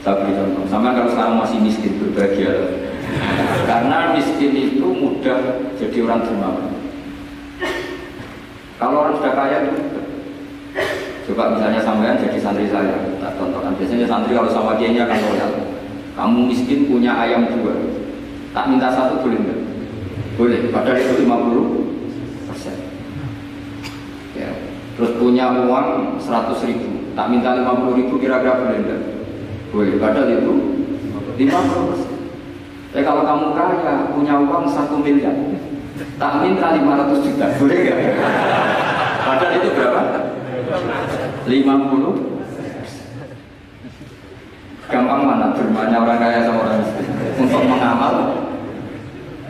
[0.00, 2.52] Saya beri contoh, sama kalau sekarang masih miskin berbahagia
[3.68, 6.72] Karena miskin itu mudah jadi orang dermawan.
[8.80, 10.05] Kalau orang sudah kaya itu
[11.26, 13.74] Coba misalnya sampean jadi santri saya, tak contohkan.
[13.74, 15.52] Biasanya santri kalau sama dia akan loyal.
[16.14, 17.74] Kamu miskin punya ayam dua,
[18.54, 19.60] tak minta satu boleh enggak?
[20.38, 22.76] Boleh, padahal itu 50 persen.
[24.38, 24.48] Ya.
[24.96, 29.02] Terus punya uang 100 ribu, tak minta 50 ribu kira-kira boleh enggak?
[29.74, 30.52] Boleh, padahal itu
[31.36, 32.12] 50 persen.
[32.94, 35.36] Tapi kalau kamu kaya, punya uang 1 miliar,
[36.16, 37.98] tak minta 500 juta, boleh nggak?
[39.26, 40.02] Padahal itu berapa?
[41.46, 42.34] 50
[44.86, 45.50] Gampang mana?
[45.54, 47.06] Dermanya orang kaya sama orang miskin.
[47.42, 48.14] Untuk mengamal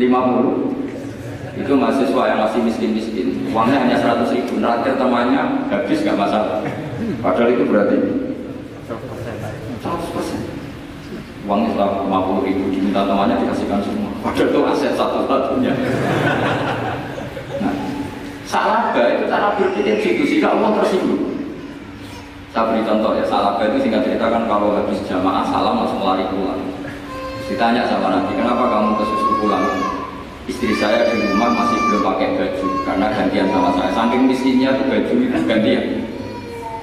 [0.01, 3.49] 50 Itu mahasiswa yang masih miskin-miskin.
[3.49, 4.61] Uangnya hanya 100 ribu.
[4.61, 6.61] Nerakir temannya habis nggak masalah.
[7.25, 7.97] Padahal itu berarti
[8.85, 9.81] 100%
[11.49, 14.13] Uangnya setelah 50 ribu diminta temannya dikasihkan semua.
[14.21, 15.73] Padahal itu aset satu-satunya.
[17.57, 17.73] Nah,
[18.45, 20.29] Salaba itu cara berpikir gitu.
[20.29, 21.36] Sehingga Allah tersinggung
[22.57, 26.25] saya beri contoh ya, salah itu singkat cerita kan kalau habis jamaah salam langsung lari
[26.33, 26.57] pulang.
[27.53, 29.61] Ditanya sama Nabi, kenapa kamu kesusu pulang?
[30.49, 33.93] Istri saya di rumah masih belum pakai baju karena gantian sama saya.
[33.93, 35.85] Saking miskinnya tuh baju itu gantian.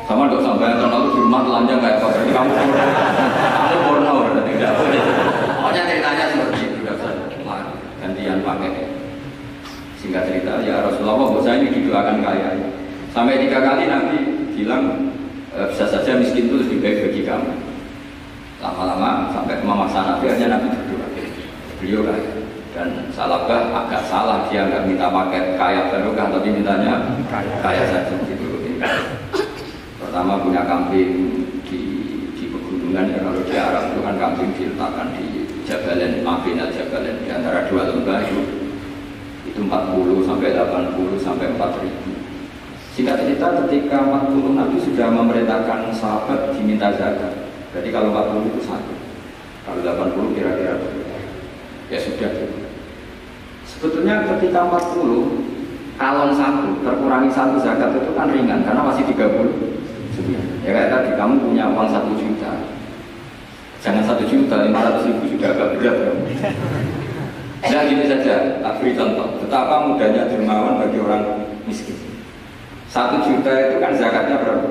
[0.06, 2.08] Sama dok sampai tahun lalu di rumah telanjang kayak apa?
[2.22, 2.86] Jadi kamu porno,
[3.58, 5.02] kamu porno tidak boleh.
[5.58, 6.78] Pokoknya ceritanya seperti itu,
[7.98, 8.72] gantian pakai.
[9.98, 12.62] Singkat cerita, ya Rasulullah, saya ini didoakan kaya.
[13.10, 14.18] Sampai tiga kali Nabi
[14.54, 15.13] bilang
[15.54, 17.54] bisa saja miskin itu lebih baik bagi kamu.
[18.58, 21.08] Lama-lama sampai memaksa Nabi hanya Nabi berdua.
[21.78, 22.22] Beliau kan
[22.74, 27.06] dan salahkah agak salah dia nggak minta pakai kaya barokah tapi mintanya
[27.62, 28.50] kaya saja gitu.
[30.02, 31.82] Pertama punya kambing di
[32.34, 37.22] di pegunungan ya kalau di Arab itu kan kambing diletakkan di Jabalen Mabin al Jabalen
[37.22, 38.42] di antara dua lembah itu
[39.54, 42.13] itu 40 sampai 80 sampai 4 ribu
[42.94, 47.50] Singkat cerita ketika 40 Nabi sudah memerintahkan sahabat diminta zakat.
[47.74, 48.94] Jadi kalau 40 itu satu.
[49.66, 50.78] Kalau 80 kira-kira
[51.90, 52.30] ya sudah.
[53.66, 55.42] Sebetulnya ketika 40
[55.98, 59.74] kalon satu terkurangi satu zakat itu kan ringan karena masih 30
[60.66, 62.66] ya kayak tadi kamu punya uang satu juta
[63.82, 66.12] jangan satu juta 500 ribu sudah agak berat ya.
[67.64, 72.13] Nah gini saja, tak beri contoh betapa mudahnya dermawan bagi orang miskin
[72.94, 74.70] satu juta itu kan zakatnya berapa?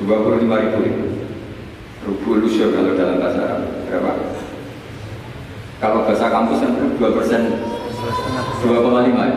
[0.00, 1.04] Dua puluh lima ribu ribu.
[2.08, 4.12] Rubu lusur kalau dalam bahasa Arab berapa?
[5.76, 7.60] Kalau bahasa kampus kan dua persen,
[8.64, 9.28] dua koma lima,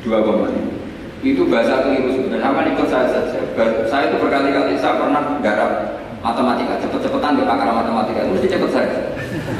[0.00, 0.72] dua koma lima.
[1.20, 2.48] Itu bahasa keliru sebenarnya.
[2.48, 3.40] Sama ikut saya saja.
[3.92, 5.72] Saya itu berkali-kali saya pernah garap
[6.24, 8.88] matematika, cepet-cepetan di pakar matematika, mesti cepet saya.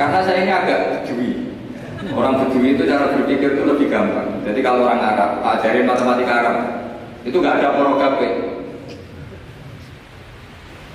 [0.01, 1.53] Karena saya ini agak bedui.
[2.17, 4.41] Orang bedui itu cara berpikir itu lebih gampang.
[4.49, 6.57] Jadi kalau orang Arab, ajarin matematika Arab,
[7.27, 8.29] itu nggak ada porogape.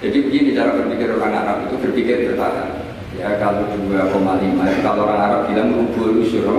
[0.04, 2.70] Jadi begini cara berpikir orang Arab itu berpikir bertahan.
[3.16, 4.20] Ya kalau 2,5
[4.84, 6.50] kalau orang Arab bilang rubul usur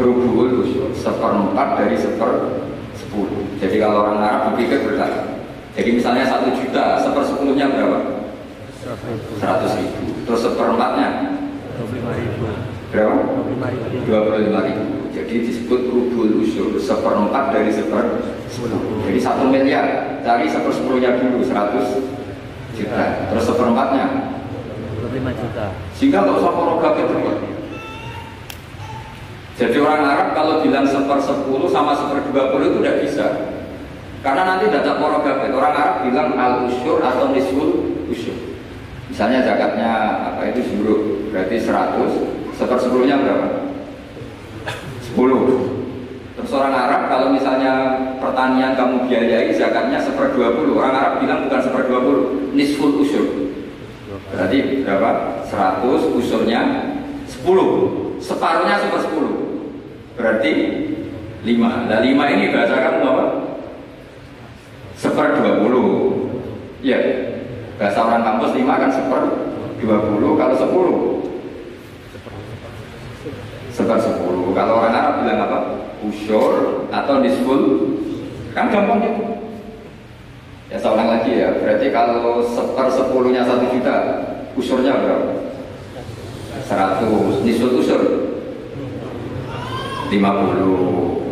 [0.00, 2.58] rubul usur seperempat dari seper
[2.98, 3.44] sepuluh.
[3.62, 5.36] Jadi kalau orang Arab berpikir bertahan.
[5.76, 7.98] Jadi misalnya satu juta sepersepuluhnya berapa?
[9.36, 10.16] Seratus ribu.
[10.24, 11.08] Terus seperempatnya?
[12.90, 13.14] Berapa?
[14.08, 14.95] Dua puluh lima ribu.
[15.26, 18.22] Jadi disebut rubul usul seperempat dari seper
[19.10, 23.26] Jadi satu miliar cari sepersepuluhnya dulu 100 juta.
[23.34, 24.06] Terus seperempatnya
[25.02, 25.66] 25 juta.
[25.98, 27.38] sehingga nggak usah terus.
[29.58, 33.26] Jadi orang Arab kalau bilang seper sepuluh sama seper dua puluh itu tidak bisa.
[34.22, 35.50] Karena nanti tidak ada porogatif.
[35.50, 38.36] Orang Arab bilang al usyur atau nisful usyur.
[39.10, 39.90] Misalnya zakatnya
[40.30, 40.96] apa itu zuru
[41.34, 43.65] berarti 100 seper sepuluhnya berapa?
[45.16, 51.48] 10 Terus orang Arab kalau misalnya pertanian kamu biayai zakatnya seper 20 Orang Arab bilang
[51.48, 53.24] bukan seper 20 nisful usyur
[54.28, 55.40] Berarti berapa?
[55.48, 56.60] 100 usurnya
[57.24, 60.52] 10 Separuhnya seper 10 Berarti
[61.48, 63.26] 5 Nah 5 ini bahasa kamu apa?
[65.00, 67.00] Seper 20 Ya
[67.80, 69.22] Bahasa orang kampus 5 kan seper
[69.80, 71.16] 20 Kalau 10
[73.76, 75.58] Seper 10 Kalau orang Arab bilang apa?
[76.00, 77.60] Usur atau nisful
[78.56, 79.36] Kan gampang gitu
[80.66, 83.96] Ya ulang lagi ya, berarti kalau seper sepuluhnya satu juta,
[84.58, 85.54] usurnya berapa?
[86.66, 88.02] Seratus, nisul usur?
[90.10, 91.22] Lima puluh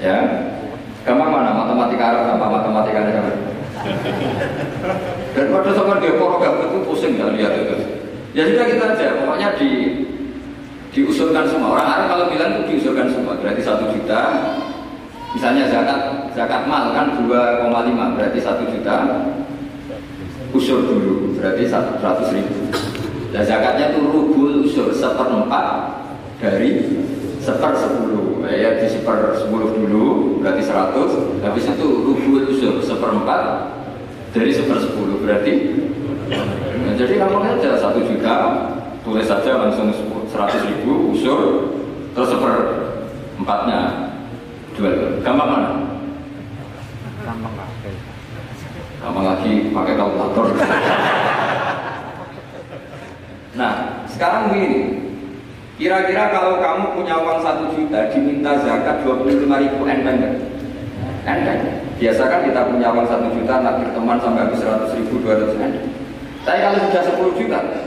[0.00, 0.16] Ya,
[1.04, 1.52] gampang mana?
[1.60, 3.36] Matematika Arab apa matematika Arab?
[5.36, 7.76] Dan pada saat dia program itu pusing ya lihat itu.
[8.32, 9.68] Ya sudah kita aja, pokoknya di
[10.96, 11.76] diusulkan semua.
[11.76, 14.22] Orang Arab kalau bilang itu diusulkan semua, berarti satu juta,
[15.36, 17.68] Misalnya zakat zakat mal kan 2,5
[18.16, 18.96] berarti 1 juta
[20.56, 22.00] usur dulu berarti 100
[22.32, 22.72] ribu.
[23.36, 25.92] Dan zakatnya itu rubul usur seperempat
[26.40, 26.88] dari
[27.44, 28.48] seper sepuluh.
[28.48, 33.76] Ya di seper sepuluh dulu berarti 100 habis itu rubul usur seperempat
[34.32, 35.52] dari seper sepuluh berarti.
[36.80, 38.34] Nah, jadi kamu aja satu juta
[39.04, 39.92] tulis saja langsung
[40.30, 41.40] 100 ribu usur
[42.16, 42.54] terus seper
[43.36, 43.80] empatnya
[44.76, 45.70] jual gampang mana?
[47.24, 47.92] Gampang pakai.
[49.00, 50.46] gampang lagi pakai kalkulator
[53.56, 54.80] nah sekarang begini
[55.76, 60.34] kira-kira kalau kamu punya uang satu juta diminta zakat 25 ribu enteng nggak?
[61.28, 61.60] enteng
[61.96, 65.88] biasa kan kita punya uang satu juta nakir teman sampai habis 100 ribu 200 enteng
[66.44, 67.85] tapi kalau sudah 10 juta 10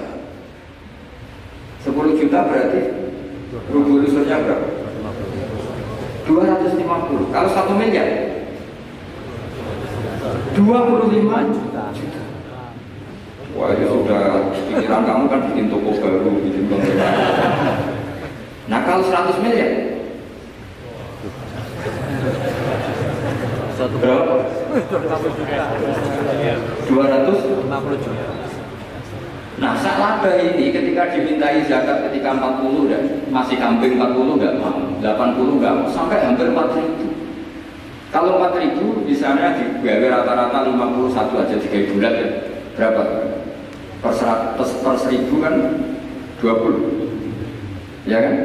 [2.20, 2.82] juta berarti?
[3.72, 4.68] Rubuh usurnya berapa?
[6.30, 8.08] 250 kalau satu miliar?
[10.54, 11.86] 25 juta.
[13.58, 14.54] Wah itu sudah.
[14.70, 17.14] Pikiran kamu kan bikin toko baru bikin bangunan
[18.70, 19.72] nah kalau 100 miliar?
[23.74, 24.36] Satu berapa?
[24.78, 25.66] 50 juta.
[26.86, 27.34] 200
[27.66, 28.39] 50 juta.
[29.60, 34.80] Nah, saat laba ini ketika dimintai zakat ketika 40 dan masih kambing 40 nggak mau,
[35.04, 37.12] 80 nggak mau, sampai hampir 4 ribu.
[38.08, 42.28] Kalau 4 ribu misalnya digawe rata-rata 51 aja 3 bulan ya.
[42.80, 43.04] Berapa?
[44.00, 45.54] Per, serat, per, per seribu kan
[46.40, 48.36] 20 Ya kan?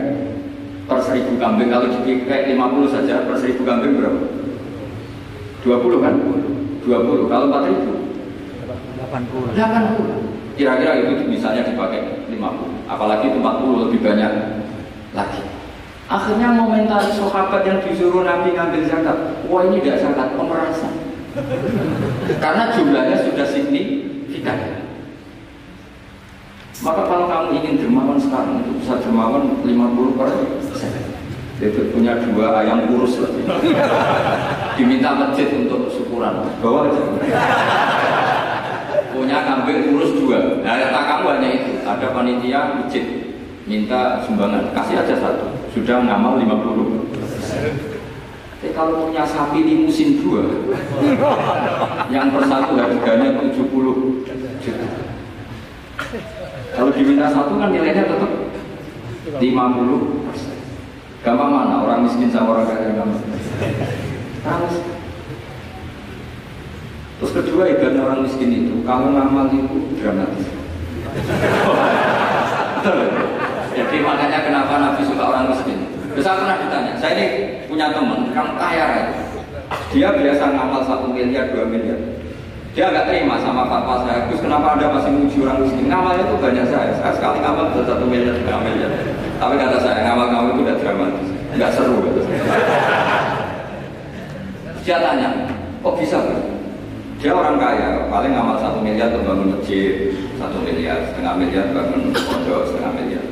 [0.91, 4.19] Per seribu kambing kalau dipakai 50 saja per seribu kambing berapa?
[5.63, 6.15] 20 kan?
[6.83, 7.93] 20 Kalau 4 ribu
[9.15, 9.55] 80.
[9.55, 12.39] 80 Kira-kira itu misalnya dipakai 50
[12.87, 14.33] Apalagi itu 40 lebih banyak
[15.15, 15.43] lagi.
[16.05, 20.93] Akhirnya momentari sahabat yang disuruh Nabi ngambil zakat Wah ini tidak zakat, pemerasan
[22.45, 24.85] Karena jumlahnya sudah signifikan.
[26.85, 30.47] Maka kalau kamu ingin dermawan sekarang Itu bisa dermawan 50 persen.
[31.59, 33.43] Itu punya dua ayam kurus lagi
[34.77, 36.47] Diminta masjid untuk syukuran.
[36.61, 37.03] Bawa aja
[39.25, 40.61] punya kambing urus dua.
[40.61, 41.73] Nah, kata kamu hanya itu.
[41.81, 43.05] Ada panitia masjid
[43.65, 45.49] minta sumbangan, kasih aja satu.
[45.73, 47.09] Sudah ngamal 50.
[48.61, 50.45] Tapi kalau punya sapi limusin dua,
[52.13, 53.65] yang per satu harganya 70
[54.61, 54.89] juta.
[56.77, 58.33] Kalau diminta satu kan nilainya tetap
[59.41, 59.41] 50
[60.29, 60.57] persen.
[61.25, 63.25] Gampang mana orang miskin sama orang kaya gampang?
[64.45, 64.75] Harus
[67.23, 70.47] Terus kedua ibadah orang miskin itu, kamu ngamal itu dramatis.
[73.75, 75.79] Jadi makanya kenapa Nabi suka orang miskin.
[76.19, 77.27] Saya pernah ditanya, saya ini
[77.67, 79.05] punya teman, kamu kaya ya.
[79.91, 81.99] Dia biasa ngamal satu miliar, dua miliar.
[82.75, 84.27] Dia nggak terima sama fatwa saya.
[84.27, 85.87] Terus kenapa anda masih muji orang miskin?
[85.87, 86.91] Ngamalnya itu banyak saya.
[86.99, 88.91] Saya sekali ngamal bisa satu miliar, dua miliar.
[89.39, 91.99] Tapi kata saya, ngamal kamu itu udah dramatis, nggak seru.
[94.87, 95.29] Dia tanya,
[95.83, 96.19] kok bisa?
[96.23, 96.54] Bro?
[97.25, 102.13] Dia orang kaya, paling ngamal satu miliar untuk bangun masjid, satu miliar, setengah miliar bangun
[102.13, 103.25] pondok, setengah miliar.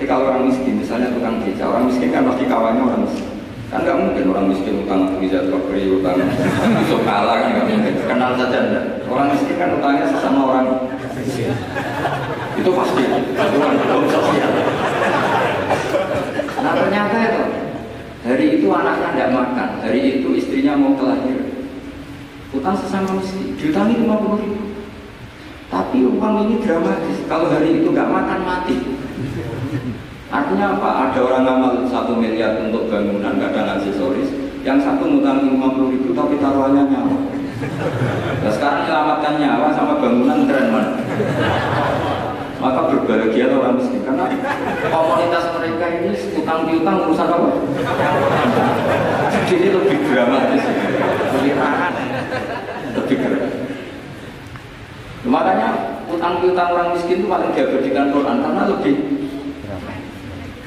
[0.00, 3.28] Tapi kalau orang miskin, misalnya tukang beca, orang miskin kan pasti kawannya orang miskin.
[3.68, 7.94] Kan nggak mungkin orang miskin utang bisa beri utang bisa kalah kan nggak mungkin.
[8.00, 8.84] Kenal saja enggak.
[9.04, 10.66] Orang miskin kan utangnya sesama orang.
[12.56, 13.02] Itu pasti.
[13.12, 14.50] Itu kan belum sosial.
[16.64, 17.44] Nah ternyata itu
[18.24, 21.51] hari itu anaknya tidak makan, hari itu istrinya mau kelahiran.
[22.52, 24.76] Utang sesama miskin, diutangi lima puluh ribu.
[25.72, 27.24] Tapi uang ini dramatis.
[27.24, 28.76] Kalau hari itu nggak makan mati.
[30.28, 30.88] Artinya apa?
[31.08, 34.28] Ada orang ngamal satu miliar untuk bangunan, kadang aksesoris.
[34.62, 37.18] Yang satu ngutang 50 ribu tapi taruhannya nyawa.
[38.42, 40.86] Nah, sekarang menyelamatkan nyawa sama bangunan keren man.
[42.62, 44.30] Maka berbahagia orang miskin karena
[44.86, 47.48] komunitas mereka ini utang piutang urusan apa?
[49.50, 50.62] Jadi lebih dramatis,
[51.34, 51.52] lebih
[52.94, 53.50] lebih keren.
[55.26, 55.68] Makanya
[56.06, 58.94] utang piutang orang miskin itu paling diabadikan Quran karena lebih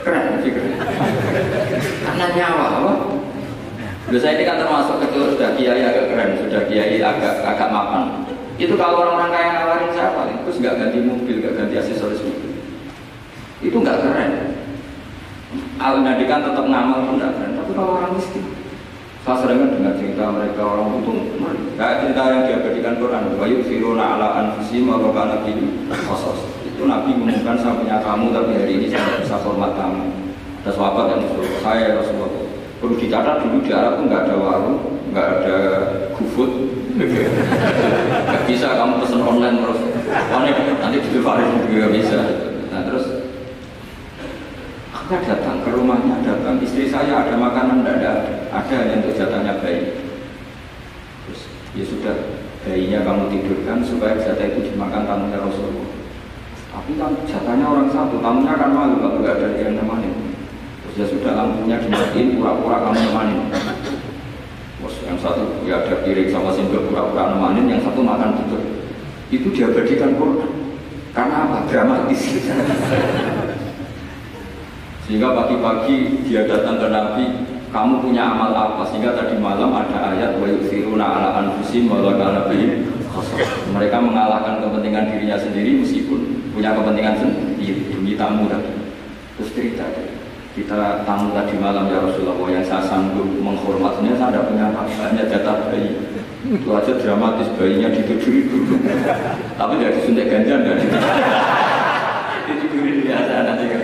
[0.05, 0.73] keren lebih keren
[2.05, 2.93] karena nyawa apa
[4.05, 8.34] Biasa ini kan termasuk ketua sudah kiai agak keren, sudah kiai agak agak mapan.
[8.55, 12.51] Itu kalau orang-orang kaya nawarin saya paling terus nggak ganti mobil, nggak ganti aksesoris mobil.
[13.59, 14.31] Itu nggak keren.
[15.79, 17.51] Al kan tetap ngamal pun nggak keren.
[17.59, 18.43] Tapi kalau orang miskin,
[19.27, 21.11] saya sering dengar cerita mereka orang itu
[21.75, 23.23] kayak cerita yang diabadikan Quran.
[23.35, 25.51] Bayu firuna ala anfusi maka nabi
[26.07, 26.39] kosos.
[26.63, 30.11] Itu Nabi mengumumkan saya punya kamu tapi hari ini saya bisa hormat kamu.
[30.63, 32.44] Ada sahabat yang suruh saya Rasulullah.
[32.79, 34.79] Perlu dicatat dulu di Arab nggak ada warung,
[35.11, 35.57] nggak ada
[36.15, 36.51] GoFood,
[36.99, 39.79] nggak bisa kamu pesen online terus.
[40.31, 41.19] Online nanti di
[41.71, 42.19] juga bisa.
[42.71, 43.25] Nah terus
[45.05, 48.13] Aku datang ke rumahnya, datang istri saya ada makanan tidak ada,
[48.49, 50.01] ada yang untuk jatahnya bayi.
[51.21, 51.45] Terus
[51.77, 52.15] ya sudah,
[52.65, 55.93] bayinya kamu tidurkan supaya jatah itu dimakan tamunya Rasulullah.
[56.73, 60.24] Tapi kan jatahnya orang satu, tamunya kan malu kalau nggak ada yang nemanin.
[60.95, 63.51] Ya sudah lampunya dimatiin, pura-pura kamu nemanin.
[64.79, 68.63] Terus yang satu ya ada piring sama singgah pura-pura nemanin, yang satu makan tidur.
[69.27, 70.71] Itu diabadikan Quran.
[71.11, 71.67] Karena apa?
[71.67, 72.23] Dramatis.
[75.03, 77.25] Sehingga pagi-pagi dia datang ke Nabi,
[77.75, 78.87] kamu punya amal apa?
[78.87, 82.87] Sehingga tadi malam ada ayat wa yusiruna ala anfusim wa nabi
[83.75, 88.71] Mereka mengalahkan kepentingan dirinya sendiri meskipun punya kepentingan sendiri demi tamu tadi.
[89.35, 89.85] Terus cerita
[90.55, 95.27] kita tamu tadi malam ya Rasulullah yang saya sanggup menghormatnya saya tidak punya apa hanya
[95.27, 95.91] jatah bayi.
[96.47, 98.79] Itu aja dramatis bayinya dituturi dulu.
[99.59, 100.77] Tapi tidak disuntik ganja tidak
[102.47, 103.83] dituturi biasa nanti kan.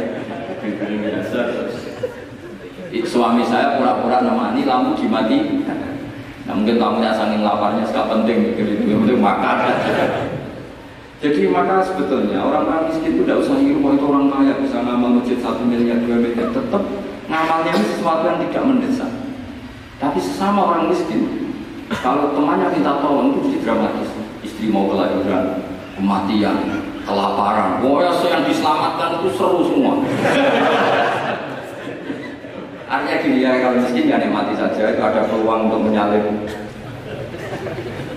[3.12, 5.68] Suami saya pura-pura nemani lampu dimati.
[6.48, 9.76] Nah mungkin tamunya saking laparnya sekali penting itu penting makan
[11.22, 14.54] jadi maka sebetulnya orang-orang miskin itu tidak usah ngiru itu orang kaya.
[14.58, 16.82] Bisa ngamal masjid satu miliar dua miliar tetap
[17.30, 19.12] ngamalnya ini sesuatu yang tidak mendesak.
[20.02, 21.54] Tapi sesama orang miskin
[22.02, 24.10] kalau temannya minta tolong itu mesti dramatis.
[24.42, 25.62] Istri mau kelahiran
[25.94, 26.58] kematian
[27.06, 27.86] kelaparan.
[27.86, 30.02] Pokoknya yang diselamatkan itu seru semua.
[32.92, 36.28] Artinya gini ya, kalau miskin ya nikmati saja, itu ada peluang untuk menyalip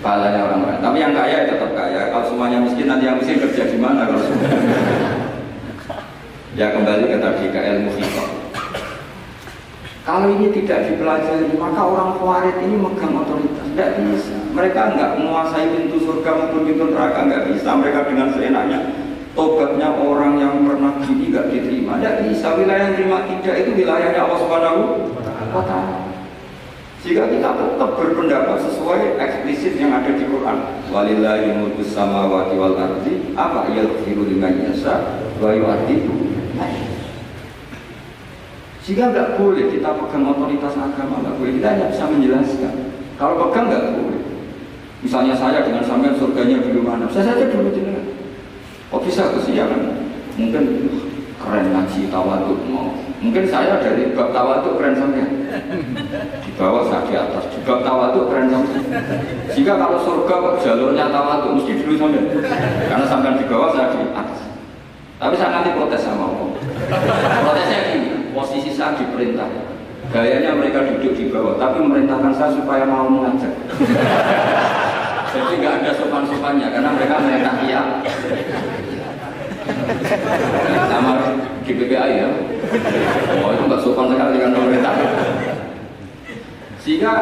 [0.05, 0.81] pahalanya orang lain.
[0.85, 2.13] Tapi yang kaya ya tetap kaya.
[2.13, 4.49] Kalau semuanya miskin, nanti yang miskin kerja di mana kalau semua?
[6.55, 8.29] ya kembali ke tadi ke ilmu hikmah.
[10.05, 13.65] Kalau ini tidak dipelajari, maka orang kuarit ini megang otoritas.
[13.73, 14.37] Tidak bisa.
[14.53, 17.73] Mereka nggak menguasai pintu surga maupun pintu neraka, nggak bisa.
[17.73, 18.81] Mereka dengan seenaknya
[19.35, 21.99] tobatnya orang yang pernah gini gak diterima.
[21.99, 24.81] Tidak bisa wilayah yang terima tidak itu wilayahnya Allah Subhanahu
[25.51, 26.14] wa taala.
[27.05, 30.57] Jika kita tetap berpendapat sesuai eksplisit yang ada di Quran,
[30.89, 36.33] walillahi mulku samawati wal ardi, apa yaghfiru liman yasha wa yu'adzibu
[38.89, 42.75] Jika nggak boleh kita pegang otoritas agama, nggak boleh kita hanya bisa menjelaskan.
[43.21, 44.21] Kalau pegang nggak boleh.
[45.05, 47.05] Misalnya saya dengan sampean surganya di mana?
[47.13, 48.01] Saya saja dulu jenengan.
[48.89, 50.09] Kok bisa kesiangan?
[50.41, 50.89] Mungkin
[51.37, 53.04] keren ngaji tawaduk mau.
[53.25, 55.25] Mungkin saya dari bab tawaduk keren sampai
[56.45, 57.49] di bawah saya di atas.
[57.49, 58.85] Di bab tawaduk keren sampai.
[59.49, 62.21] Jika kalau surga jalurnya tawaduk mesti dulu sampai.
[62.85, 64.41] Karena sampai di bawah saya di atas.
[65.17, 66.53] Tapi saya nanti protes sama Allah.
[67.41, 69.49] Protesnya gini, posisi saya diperintah.
[70.13, 73.57] Gayanya mereka duduk di bawah, tapi merintahkan saya supaya mau mengajak.
[75.33, 77.83] Jadi nggak ada sopan-sopannya karena mereka merintah iya
[80.91, 81.13] sama
[81.65, 82.29] di PPI ya
[83.41, 84.95] oh itu nggak sopan sekali kan pemerintah
[86.85, 87.13] sehingga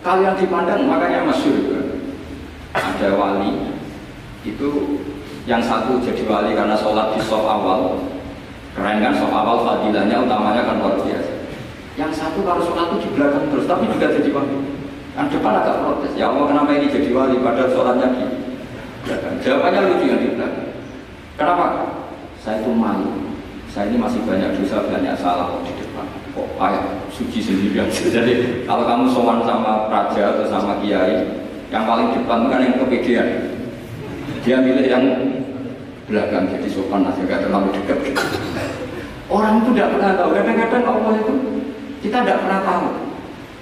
[0.00, 1.92] kalian dipandang makanya masyur
[2.72, 3.76] ada wali
[4.46, 4.70] itu
[5.44, 8.08] yang satu jadi wali karena sholat di soft awal
[8.78, 11.34] Keren kan soal awal fadilahnya utamanya kan luar biasa.
[11.98, 14.54] Yang satu kalau sholat itu di belakang terus, tapi juga jadi wali.
[15.18, 16.14] Yang depan agak protes.
[16.14, 18.24] Ya Allah kenapa ini jadi wali padahal sholatnya di
[19.02, 19.34] belakang.
[19.42, 20.67] Jawabannya lucu yang di belakang.
[21.38, 21.66] Kenapa?
[22.42, 23.30] Saya itu malu.
[23.70, 26.02] Saya ini masih banyak dosa, banyak salah di depan.
[26.34, 26.84] Kok ayah
[27.14, 27.86] suci sendirian.
[28.18, 31.22] Jadi kalau kamu sowan sama raja atau sama kiai,
[31.70, 33.28] yang paling depan kan yang kepedean.
[34.42, 35.04] Dia milih yang
[36.08, 38.00] belakang jadi sopan aja gak terlalu dekat.
[39.34, 40.30] Orang itu tidak pernah tahu.
[40.32, 41.34] Kadang-kadang Allah itu
[42.00, 42.86] kita tidak pernah tahu.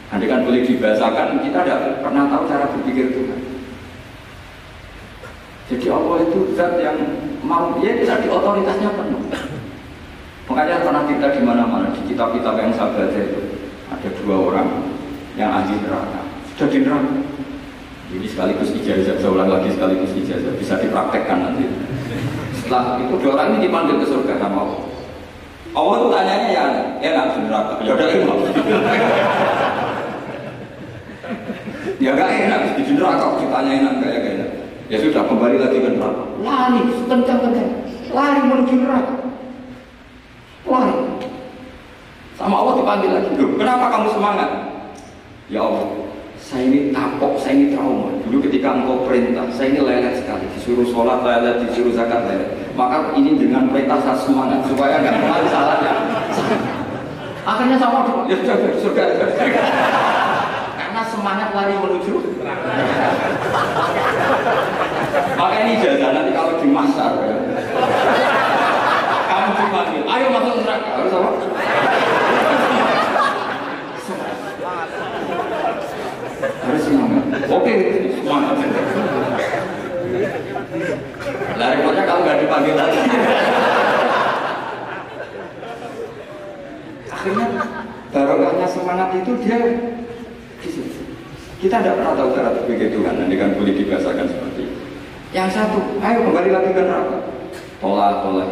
[0.06, 3.40] Nanti kan boleh dibahasakan, kita tidak pernah tahu cara berpikir Tuhan.
[5.66, 9.22] Jadi Allah itu zat yang mau, ya di otoritasnya penuh.
[10.46, 13.40] Makanya pernah kita di mana-mana di kitab-kitab yang saya baca itu
[13.90, 14.68] ada dua orang
[15.34, 16.22] yang ahli neraka
[16.54, 17.18] sudah di neraka.
[18.06, 21.66] Jadi sekaligus ijazah, saya ulang lagi sekaligus ijazah bisa dipraktekkan nanti.
[22.54, 24.80] Setelah itu dua orang ini dipanggil ke surga sama Allah.
[25.76, 26.64] Allah tuh tanyanya ya
[27.02, 27.72] enak di neraka.
[27.82, 28.36] Ya udah enak.
[31.96, 34.50] ya gak enak di neraka ditanya enak gak ya gak enak.
[34.86, 36.24] Ya sudah kembali lagi ke neraka.
[36.46, 36.80] Lari
[37.10, 37.70] kencang-kencang.
[38.14, 39.14] Lari menuju neraka.
[40.62, 40.98] Lari.
[42.38, 43.28] Sama Allah dipanggil lagi.
[43.34, 44.50] Loh, kenapa kamu semangat?
[45.50, 45.90] Ya Allah,
[46.38, 48.14] saya ini tapok, saya ini trauma.
[48.26, 50.46] Dulu ketika engkau perintah, saya ini lelet sekali.
[50.54, 52.50] Disuruh sholat lelet, disuruh zakat lelet.
[52.78, 55.94] Maka ini dengan perintah saya semangat supaya nggak kembali salahnya.
[57.46, 59.02] Akhirnya sama ya sudah surga.
[59.18, 60.15] Karena
[61.26, 62.14] semangat lari menuju.
[65.34, 67.34] Maka ini jalan nanti kalau di masar ya.
[69.26, 70.90] Kamu dipanggil, ayo masuk neraka.
[71.02, 71.30] Harus apa?
[76.62, 77.22] harus semangat.
[77.50, 77.74] Oke,
[78.22, 78.54] semangat.
[81.58, 82.98] Lah repotnya kalau nggak dipanggil lagi.
[87.10, 87.46] Akhirnya
[88.14, 89.58] barokahnya semangat itu dia
[90.62, 91.06] di situ.
[91.56, 94.76] Kita tidak pernah tahu cara berpikir Tuhan, nanti kan boleh dibahasakan seperti itu.
[95.32, 95.78] Yang satu,
[96.46, 97.18] kembali lagi ke neraka.
[97.82, 98.46] Tolak, tolak.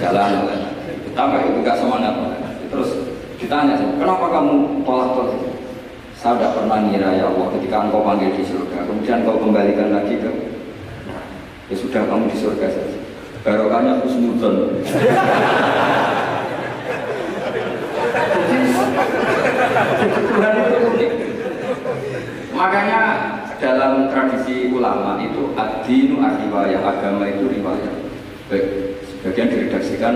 [0.00, 0.60] Jalan, jalan.
[1.12, 2.16] Tambah itu nggak semangat.
[2.72, 2.90] Terus
[3.36, 5.36] ditanya, kenapa kamu tolak, tolak?
[6.16, 10.20] Saya tidak pernah ngira ya Allah ketika engkau panggil di surga, kemudian engkau kembalikan lagi
[10.20, 10.28] ke
[11.68, 12.96] ya sudah kamu di surga saja.
[13.44, 14.80] Barokahnya husnudon.
[20.00, 21.12] Tuhan itu unik.
[22.56, 23.00] Makanya
[24.50, 27.94] tradisi ulama itu ad-dinu riwayah agama itu riwayah.
[28.50, 28.66] Baik,
[29.06, 30.14] sebagian diredaksikan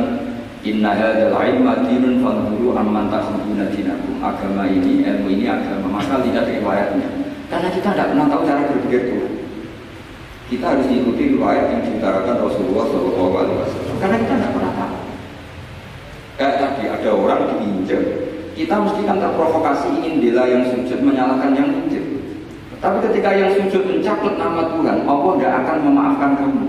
[0.65, 4.17] Inna hadzal ilma dinun fanzuru amman tasbuna dinakum.
[4.25, 6.01] Agama ini, ilmu ini agama.
[6.01, 7.05] Maka lihat riwayatnya.
[7.53, 9.33] Karena kita tidak pernah tahu cara berpikir Tuhan.
[10.49, 14.01] Kita harus ikuti riwayat yang diutarakan Rasulullah SAW.
[14.01, 14.97] Karena kita tidak pernah tahu.
[16.35, 18.03] Kayak tadi ada orang diinjak,
[18.57, 21.84] kita mesti kan terprovokasi ingin bela yang sujud menyalahkan yang.
[22.85, 26.65] Tapi ketika yang sujud mencaplok nama Tuhan, Allah tidak akan memaafkan kamu.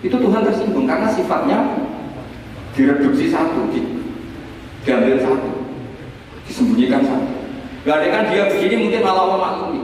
[0.00, 1.58] Itu Tuhan tersinggung karena sifatnya
[2.72, 3.84] direduksi satu, di,
[4.88, 5.50] diambil satu,
[6.48, 7.28] disembunyikan satu.
[7.84, 9.82] Gak kan dia begini mungkin malah Allah maklumi.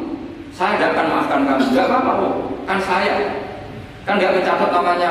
[0.57, 1.64] Saya tidak akan maafkan kamu.
[1.77, 2.29] Gak apa-apa
[2.64, 3.14] kan saya.
[4.09, 5.11] Kan gak mencatat namanya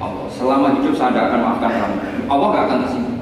[0.00, 0.26] Allah.
[0.32, 1.96] Selama hidup saya tidak akan maafkan kamu.
[2.32, 3.20] Allah gak akan tersinggung.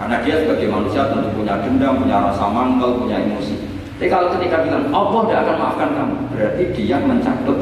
[0.00, 3.69] Karena dia sebagai manusia tentu punya dendam, punya rasa mangkel, punya emosi.
[4.00, 7.58] Tapi kalau ketika bilang Allah tidak akan maafkan kamu, berarti dia mencatut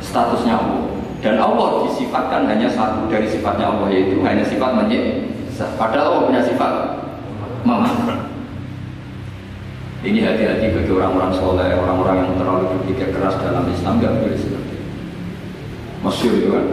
[0.00, 0.88] statusnya Allah.
[1.20, 5.68] Dan Allah disifatkan hanya satu dari sifatnya Allah yaitu hanya sifat menyiksa.
[5.76, 6.72] Padahal Allah punya sifat
[7.60, 8.24] memaafkan.
[10.00, 14.72] Ini hati-hati bagi orang-orang soleh, orang-orang yang terlalu berpikir keras dalam Islam nggak boleh seperti
[14.80, 14.88] itu.
[16.00, 16.66] Masyur itu kan,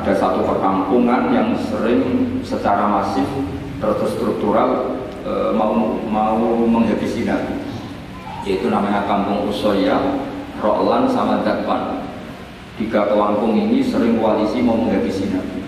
[0.00, 2.00] ada satu perkampungan yang sering
[2.40, 3.28] secara masif
[3.84, 4.96] terstruktural
[5.28, 7.65] e, mau mau menghabisi Nabi,
[8.46, 9.98] yaitu namanya Kampung Usoya,
[10.62, 12.06] Roklan sama Dakpan.
[12.78, 15.66] Tiga kampung ini sering koalisi mau menghabisi Nabi.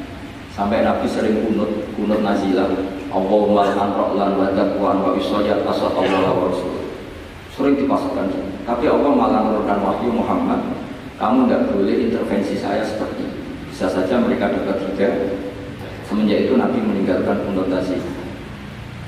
[0.54, 2.70] Sampai Nabi sering kunut, kunut nazilah.
[3.10, 6.86] Allahumma lan Roklan wa Dakwan wa Usoya asal Allah wa Rasul.
[7.50, 8.30] Sering dipasangkan.
[8.62, 10.62] Tapi Allah malah menurunkan wahyu Muhammad.
[11.18, 13.38] Kamu tidak boleh intervensi saya seperti ini.
[13.74, 15.34] Bisa saja mereka dapat hidayah
[16.08, 18.00] Semenjak itu Nabi meninggalkan konotasi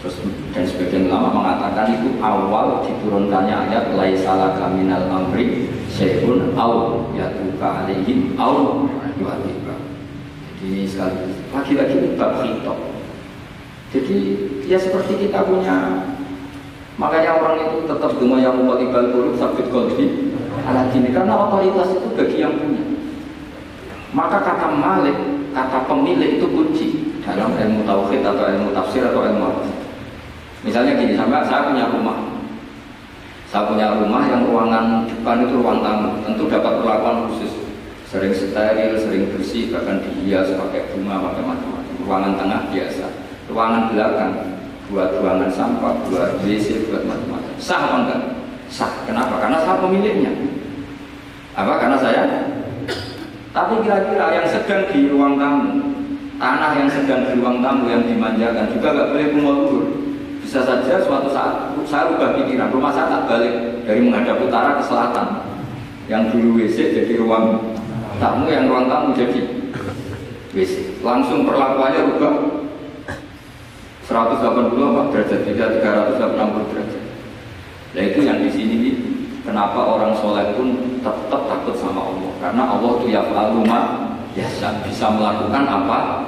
[0.01, 0.17] Terus
[0.57, 8.33] dan sebagian ulama mengatakan itu awal diturunkannya ayat laisala kaminal amri syai'un au yatuka alaihim
[8.41, 8.89] au
[9.21, 9.77] yu'adzibah.
[10.57, 12.81] Jadi sekali lagi-lagi bab khitab.
[13.93, 14.17] Jadi
[14.65, 16.09] ya seperti kita punya
[16.97, 20.33] makanya orang itu tetap cuma yang muqallibal qulub sabit qalbi
[20.65, 22.85] ala dini karena otoritas itu bagi yang punya.
[24.17, 25.17] Maka kata malik,
[25.53, 26.89] kata pemilik itu kunci.
[27.21, 29.80] dalam ilmu tauhid atau ilmu tafsir atau ilmu apa.
[30.61, 32.21] Misalnya gini, sampai saya punya rumah,
[33.49, 37.65] saya punya rumah yang ruangan depan itu ruang tamu, tentu dapat perlakuan khusus,
[38.05, 41.95] sering steril, sering bersih, bahkan dihias pakai bunga, pakai macam-macam.
[42.05, 43.07] Ruangan tengah biasa,
[43.49, 44.33] ruangan belakang
[44.93, 47.55] buat ruangan sampah, buat WC, buat macam-macam.
[47.57, 48.21] Sah apa enggak?
[48.69, 48.93] Sah.
[49.09, 49.41] Kenapa?
[49.41, 50.33] Karena saya pemiliknya.
[51.57, 51.73] Apa?
[51.81, 52.23] Karena saya.
[53.51, 55.83] Tapi kira-kira yang sedang di ruang tamu,
[56.37, 59.57] tanah yang sedang di ruang tamu yang dimanjakan juga nggak boleh kumur
[60.51, 64.83] Bisa saja suatu saat saya ubah pikiran, rumah saya tak balik dari menghadap utara ke
[64.83, 65.47] selatan.
[66.11, 67.71] Yang dulu WC jadi ruang
[68.19, 69.47] tamu, yang ruang tamu jadi
[70.51, 71.07] WC.
[71.07, 72.35] Langsung perlakuannya rubah
[74.11, 75.87] 180 derajat, tidak
[76.19, 76.19] 380
[76.75, 77.03] derajat.
[77.95, 78.95] Nah itu yang di sini nih,
[79.47, 83.23] kenapa orang soleh pun tetap takut sama Allah, karena Allah itu ya
[83.71, 83.81] ma
[84.35, 84.51] ya
[84.83, 86.27] bisa melakukan apa.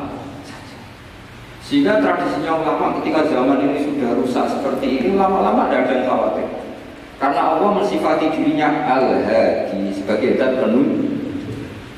[1.63, 6.47] Sehingga tradisinya ulama ketika zaman ini sudah rusak seperti ini, lama-lama ada yang khawatir.
[7.23, 11.13] Karena Allah mensifati dirinya al-hadi sebagai zat penuh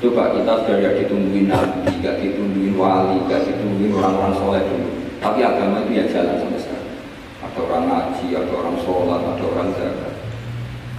[0.05, 4.89] Coba kita sudah tidak ditungguin nabi, tidak ditungguin wali, tidak ditungguin orang-orang soleh dulu.
[5.23, 6.93] Tapi agama itu ya jalan sampai sekarang.
[7.41, 10.13] Ada orang ngaji, ada orang sholat, ada orang zakat.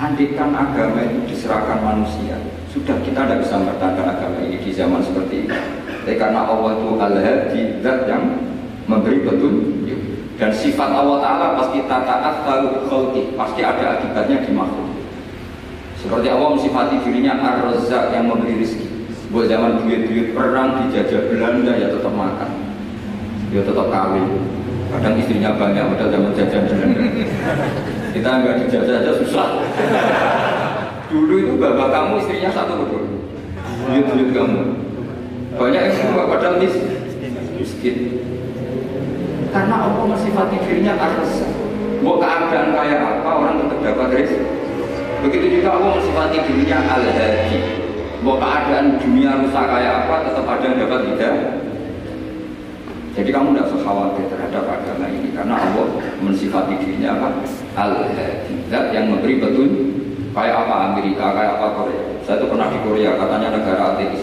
[0.01, 2.35] Andikan agama itu diserahkan manusia,
[2.73, 5.55] sudah kita tidak bisa bertahan agama ini di zaman seperti ini.
[6.03, 8.25] Tapi karena Allah itu al-hadi, zat yang
[8.87, 10.01] memberi petunjuk.
[10.37, 14.95] Dan sifat Allah Ta'ala pasti taat lalu kholki, pasti ada akibatnya di makhluk.
[15.97, 17.73] Seperti Allah mensifati dirinya ar
[18.13, 18.87] yang memberi rezeki.
[19.33, 22.67] Buat zaman duit-duit perang dijajah Belanda ya tetap makan
[23.51, 24.27] dia tetap kawin
[24.91, 27.01] kadang istrinya banyak padahal zaman jajan Belanda
[28.15, 29.49] kita nggak dijajah aja susah
[31.09, 33.05] dulu itu bapak kamu istrinya satu betul
[33.87, 34.63] duit-duit kamu
[35.57, 36.75] banyak semua padahal mis
[37.87, 38.19] miskin
[39.55, 41.47] karena Allah mensifati dirinya atas
[42.03, 44.39] mau keadaan kayak apa orang tetap dapat rezeki
[45.25, 47.59] begitu juga Allah mensifati dirinya al-hadi
[48.21, 51.49] mau keadaan dunia rusak kayak apa tetap ada yang dapat hidayah
[53.17, 55.89] jadi kamu tidak usah khawatir terhadap agama ini karena Allah
[56.21, 57.29] mensifati dirinya apa?
[57.73, 59.73] Al-Hadidat yang memberi betul
[60.37, 62.05] kayak apa Amerika, kayak apa Korea.
[62.29, 64.21] Saya itu pernah di Korea, katanya negara ateis.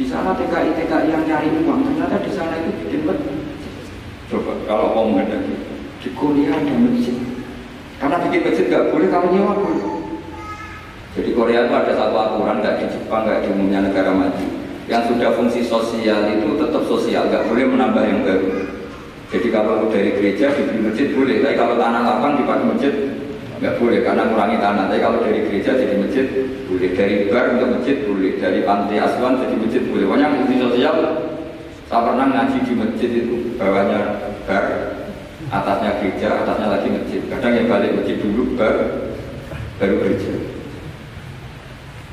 [0.00, 3.04] Di sana TKI TKI yang nyari uang, ternyata di sana itu bikin.
[4.32, 5.52] Coba kalau mau menghadapi
[6.00, 7.20] di Korea ada masjid.
[8.00, 9.84] Karena bikin masjid nggak boleh kamu nyewa boleh.
[11.20, 14.46] Jadi Korea itu ada satu aturan nggak di Jepang, nggak di umumnya negara maju
[14.88, 18.48] yang sudah fungsi sosial itu tetap sosial, nggak boleh menambah yang baru.
[19.28, 22.94] Jadi kalau dari gereja diberi masjid boleh, tapi kalau tanah lapang dipakai masjid
[23.60, 24.84] nggak boleh karena mengurangi tanah.
[24.88, 26.26] Tapi kalau dari gereja jadi masjid
[26.64, 30.04] boleh, dari bar untuk masjid boleh, dari pantai asuhan jadi masjid boleh.
[30.08, 30.96] Pokoknya fungsi sosial.
[31.90, 34.00] Saya pernah ngaji di masjid itu bawahnya
[34.46, 34.66] bar,
[35.50, 37.20] atasnya gereja, atasnya lagi masjid.
[37.26, 38.74] Kadang yang balik masjid dulu bar,
[39.82, 40.32] baru gereja.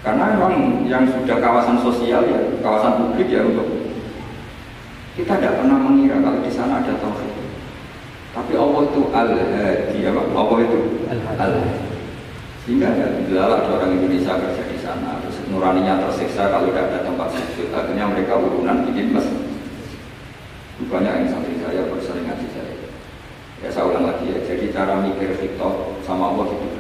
[0.02, 3.70] Karena memang yang sudah kawasan sosial ya, kawasan publik ya untuk
[5.14, 7.37] kita tidak pernah mengira kalau di sana ada tauhid.
[8.38, 10.22] Tapi Allah itu al-hadi, apa?
[10.30, 10.78] Allah itu
[11.10, 11.74] al-hadi.
[12.62, 17.34] Sehingga ya, ada orang Indonesia kerja di sana, terus nuraninya tersiksa kalau tidak ada tempat
[17.34, 17.74] sujud.
[17.74, 19.26] Akhirnya mereka urunan bikin mas.
[20.78, 22.76] Banyak yang santri saya bersering ngaji saya.
[23.66, 24.38] Ya saya ulang lagi ya.
[24.46, 26.78] Jadi cara mikir Victor sama Allah itu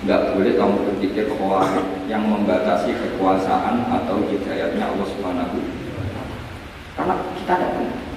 [0.00, 1.60] nggak boleh kamu berpikir bahwa
[2.08, 5.60] yang membatasi kekuasaan atau hidayatnya Allah Subhanahu
[6.96, 8.09] karena kita tidak pernah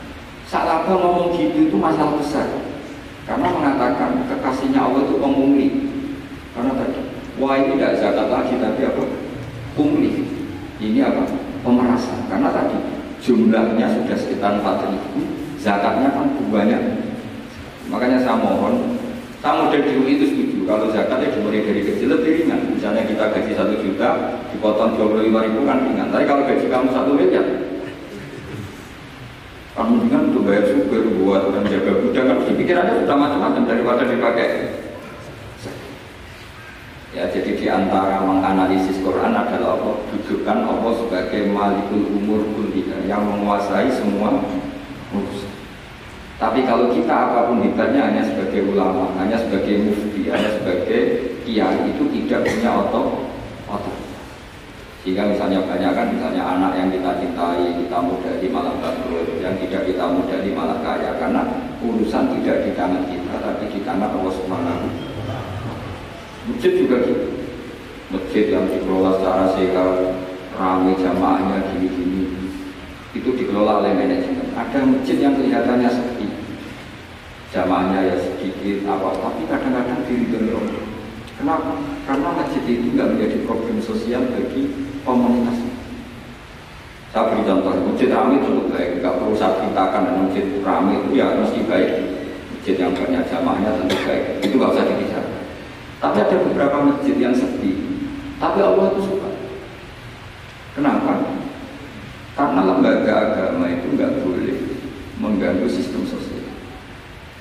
[0.48, 2.48] salah ngomong gitu itu masalah besar.
[3.24, 5.68] Karena mengatakan kekasihnya Allah itu pemungli
[6.52, 7.00] karena tadi
[7.40, 9.04] wah ini tidak zakat lagi tapi apa?
[9.80, 10.28] Pungli
[10.84, 11.24] ini apa?
[11.64, 12.28] Pemerasan.
[12.28, 12.76] Karena tadi
[13.24, 15.24] jumlahnya sudah sekitar 4 ribu
[15.56, 16.82] zakatnya kan banyak.
[17.88, 19.00] Makanya saya mohon
[19.40, 20.60] saya model dulu itu setuju.
[20.68, 22.76] Kalau zakatnya dimulai dari kecil lebih ringan.
[22.76, 26.12] Misalnya kita gaji satu juta dipotong dua puluh lima ribu kan ringan.
[26.12, 27.48] Tapi kalau gaji kamu satu miliar
[29.74, 34.50] kamu dengan untuk bayar supir buat menjaga budak kan pikirannya sudah macam-macam daripada dipakai.
[37.14, 43.26] Ya jadi di antara menganalisis Quran adalah Allah dudukkan Allah sebagai malikul umur kuliah yang
[43.26, 44.42] menguasai semua
[45.14, 45.54] urusan.
[46.42, 51.02] Tapi kalau kita apa pun hebatnya hanya sebagai ulama, hanya sebagai mufti, hanya sebagai
[51.46, 53.08] kiai itu tidak punya otot
[53.70, 54.03] otot.
[55.04, 58.00] Sehingga misalnya banyak kan misalnya anak yang kita cintai, kita
[58.40, 60.08] di malah bangkrut, yang tidak kita
[60.40, 61.44] di malah kaya karena
[61.84, 64.88] urusan tidak di tangan kita, tapi di tangan Allah Subhanahu.
[66.48, 67.28] Masjid juga gitu.
[68.16, 70.16] Masjid yang dikelola secara sehat,
[70.56, 72.48] ramai jamaahnya gini-gini,
[73.12, 76.32] itu dikelola oleh manajemen Ada masjid yang kelihatannya sepi,
[77.52, 80.86] jamaahnya ya sedikit apa, tapi kadang-kadang diri Allah.
[81.36, 81.76] Kenapa?
[82.08, 85.60] Karena masjid itu nggak menjadi problem sosial bagi komunitas.
[87.14, 91.38] Saya beri contoh, masjid ramai itu baik, nggak perlu saya ceritakan masjid ramai itu ya
[91.38, 91.92] mesti baik.
[92.58, 95.44] Masjid yang banyak jamaahnya tentu baik, itu nggak usah dibicarakan.
[96.02, 97.72] Tapi ada beberapa masjid yang sepi,
[98.42, 99.30] tapi Allah itu suka.
[100.74, 101.14] Kenapa?
[102.34, 104.58] Karena lembaga agama itu nggak boleh
[105.22, 106.50] mengganggu sistem sosial.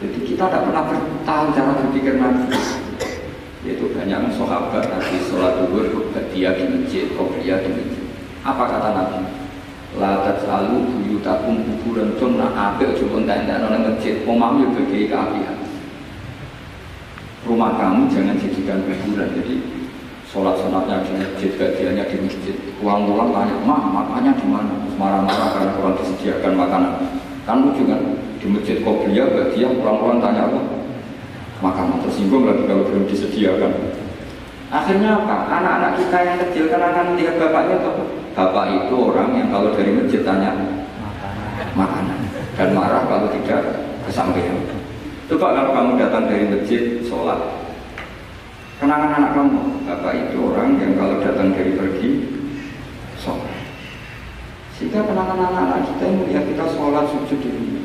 [0.04, 0.84] Jadi kita tidak pernah
[1.24, 2.20] tahu cara berpikir
[3.62, 5.86] yaitu banyak sahabat tadi sholat duhur
[6.34, 7.06] dia di masjid,
[7.38, 8.04] dia di masjid.
[8.42, 9.22] Apa kata Nabi?
[10.02, 14.18] La taj'alu buyutakum kuburan cung nak apik aja entek-entek nang masjid.
[14.26, 15.56] Omam yo bagi keapian.
[17.46, 19.30] Rumah kamu jangan jadikan kuburan.
[19.36, 19.54] Jadi
[20.26, 22.56] sholat sholatnya di masjid, bagiannya di masjid.
[22.82, 24.74] Uang-uang tanya, mah makannya di mana?
[24.98, 26.92] Marah-marah karena kurang disediakan makanan.
[27.46, 28.00] Kan lucu kan?
[28.42, 30.81] Di masjid Qobliyah, bagian uang-uang tanya apa?
[31.62, 33.72] Maka tersinggung lagi kalau belum disediakan.
[34.74, 35.46] Akhirnya apa?
[35.46, 38.02] Anak-anak kita yang kecil kan akan melihat bapaknya apa?
[38.34, 40.50] Bapak itu orang yang kalau dari masjid tanya
[41.78, 42.18] makanan
[42.58, 43.62] dan marah kalau tidak
[44.08, 44.58] kesampaian.
[45.30, 47.38] Coba kalau kamu datang dari masjid sholat,
[48.82, 52.10] kenangan anak kamu, bapak itu orang yang kalau datang dari pergi
[53.20, 53.52] sholat.
[54.76, 57.84] Sehingga kenangan anak-anak kita yang melihat kita sholat sujud di rumah.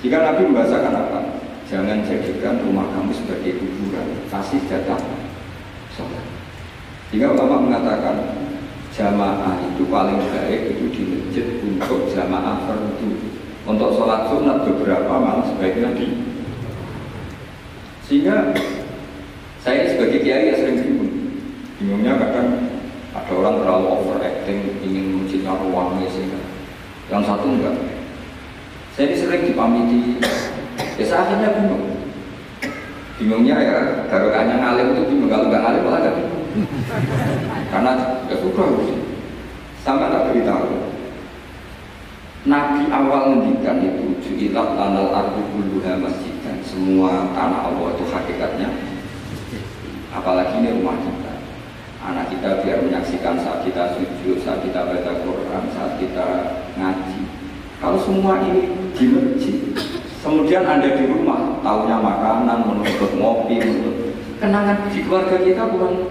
[0.00, 1.37] Jika Nabi membahasakan apa?
[1.68, 4.24] Jangan jadikan rumah kamu sebagai kuburan.
[4.32, 5.04] Kasih datang
[5.92, 6.24] sholat.
[7.12, 8.16] Jika ulama mengatakan
[8.96, 13.08] jamaah itu paling baik itu di masjid untuk jamaah fardu.
[13.68, 16.08] Untuk sholat sunat beberapa malah sebaiknya di
[18.08, 18.56] sehingga
[19.60, 21.12] saya sebagai kiai ya sering bingung.
[21.76, 22.48] Bingungnya kadang
[23.12, 26.40] ada orang terlalu overacting ingin masjidnya ruangnya sehingga
[27.12, 27.76] yang satu enggak.
[28.96, 30.16] Saya ini sering dipamiti
[30.98, 31.84] Ya akhirnya bingung.
[33.18, 33.76] Bingungnya ya
[34.06, 36.44] barokahnya ngalim itu bingung kalau nggak ngalim malah bingung.
[37.70, 37.92] Karena
[38.30, 38.68] ya sudah
[39.82, 40.88] sama tak beritahu.
[42.48, 48.72] Nabi awal ngendikan itu ju'ilat lanal ardu kulluha masjid dan semua tanah Allah itu hakikatnya
[50.14, 51.34] apalagi ini rumah kita
[52.00, 56.26] anak kita biar menyaksikan saat kita sujud, saat kita baca Quran, saat kita
[56.78, 57.20] ngaji
[57.82, 59.06] kalau semua ini di
[60.18, 63.96] Kemudian Anda di rumah, tahunya makanan, menuntut ngopi, menuntut
[64.42, 66.10] kenangan di keluarga kita kurang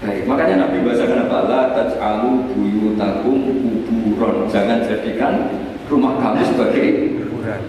[0.00, 0.24] baik.
[0.24, 1.38] Makanya Nabi bahasakan apa?
[1.48, 3.38] La taj'alu buyutakum
[3.84, 4.48] kuburon.
[4.48, 5.52] Jangan jadikan
[5.88, 7.60] rumah kamu sebagai kuburan.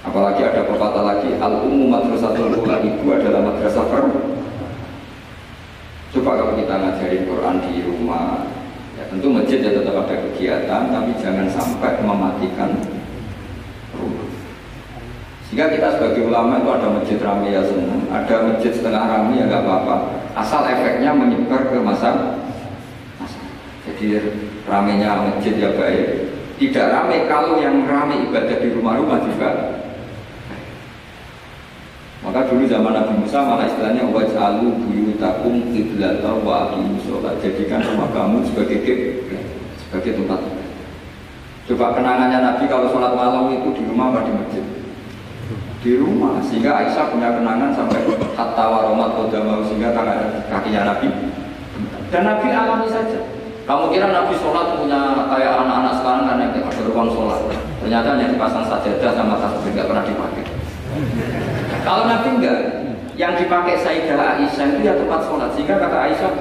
[0.00, 4.04] Apalagi ada pepatah lagi, al umum madrasatul ula itu adalah madrasah per.
[6.10, 8.48] Coba kalau kita ngajarin Quran di rumah,
[8.96, 12.99] ya tentu masjid ya tetap ada kegiatan, tapi jangan sampai mematikan
[15.50, 19.50] jika kita sebagai ulama itu ada masjid rame ya senang, ada masjid setengah rame ya
[19.50, 19.96] nggak apa-apa.
[20.38, 22.38] Asal efeknya menyebar ke masa,
[23.18, 23.42] masa.
[23.82, 24.30] Jadi
[24.62, 26.30] ramenya masjid ya baik.
[26.54, 29.50] Tidak rame kalau yang rame ibadah di rumah-rumah juga.
[32.22, 37.42] Maka dulu zaman Nabi Musa malah istilahnya waj'alu buyutakum qiblata wa sholat.
[37.42, 39.42] Jadikan rumah kamu sebagai kiblat,
[39.82, 40.40] sebagai tempat.
[41.66, 44.79] Coba kenangannya Nabi kalau sholat malam itu di rumah apa di masjid?
[45.80, 48.04] Di rumah sehingga Aisyah punya kenangan sampai
[48.36, 51.08] hatta waromat kodamau sehingga tangan kakinya Nabi.
[52.12, 53.20] Dan Nabi alami saja.
[53.64, 57.40] Kamu kira Nabi sholat punya kayak anak-anak sekarang karena ada ruang sholat?
[57.80, 60.44] Ternyata yang dipasang sajadah sama tasbih nggak pernah dipakai.
[61.80, 62.58] Kalau Nabi enggak
[63.16, 65.48] yang dipakai Sayyidah Aisyah itu ya tempat sholat.
[65.56, 66.32] Sehingga kata Aisyah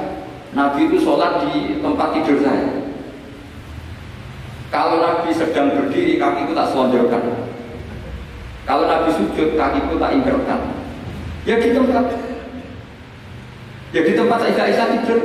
[0.51, 2.67] Nabi itu sholat di tempat tidur saya.
[4.67, 7.48] Kalau Nabi sedang berdiri kaki itu tak selonjorkan
[8.69, 10.61] kalau Nabi sujud, kakiku tak ingkarkan.
[11.41, 12.05] Ya di tempat.
[13.89, 15.19] Ya di tempat Aisyah tidur.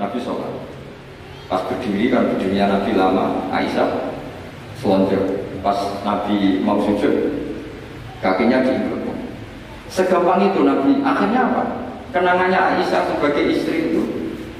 [0.00, 0.48] Nabi sholat.
[1.52, 4.16] Pas berdiri kan berdirinya Nabi lama, Aisyah
[4.80, 5.44] selonjor.
[5.60, 5.76] Pas
[6.08, 7.12] Nabi mau sujud,
[8.24, 9.16] kakinya diingkarkan.
[9.92, 11.04] Segampang itu Nabi.
[11.04, 11.64] Akhirnya apa?
[12.16, 14.08] Kenangannya Aisyah sebagai istri itu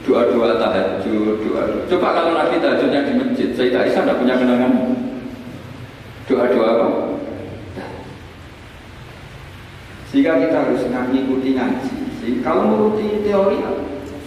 [0.04, 4.72] doa-doa tahajud, doa, Coba kalau Nabi tahajudnya di masjid, Sayyidah Aisyah tidak punya kenangan
[6.28, 7.11] doa-doa apa?
[10.12, 11.92] Sehingga kita harus mengikuti ngaji.
[12.20, 13.64] Jadi, kalau menuruti teori,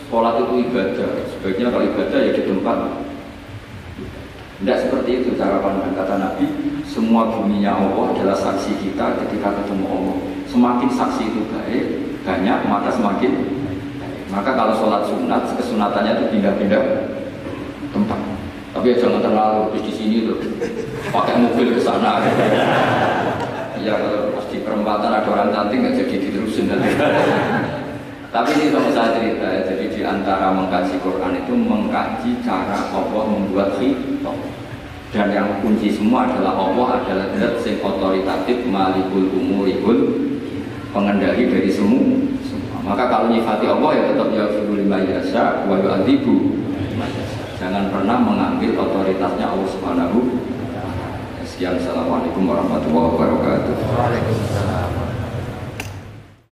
[0.10, 1.12] sholat itu ibadah.
[1.30, 2.78] Sebaiknya kalau ibadah ya di tempat.
[4.56, 6.46] Tidak seperti itu cara pandang kata Nabi.
[6.90, 10.18] Semua buminya Allah adalah saksi kita ketika ketemu Allah.
[10.50, 11.84] Semakin saksi itu baik,
[12.26, 13.32] banyak maka semakin.
[14.34, 16.84] Maka kalau sholat sunat, kesunatannya itu pindah-pindah
[17.94, 18.20] tempat.
[18.74, 20.42] Tapi ya jangan terlalu di sini tuh
[21.14, 22.26] pakai mobil ke sana.
[23.86, 26.90] Ya kalau pas di perempatan ada orang cantik nggak jadi diterusin nanti.
[28.34, 33.24] Tapi ini kalau saya cerita ya, jadi di antara mengkaji Quran itu mengkaji cara Allah
[33.30, 34.36] membuat khitab.
[35.14, 40.18] Dan yang kunci semua adalah Allah adalah zat sing otoritatif malikul umurihul
[40.92, 42.26] pengendali dari semua.
[42.84, 46.26] Maka kalau nyifati Allah ya tetap ya lima yasa wa yasha.
[47.62, 50.20] Jangan pernah mengambil otoritasnya Allah Subhanahu.
[51.56, 53.76] Sekian assalamualaikum warahmatullahi wabarakatuh.
[53.96, 55.05] Waalaikumsalam.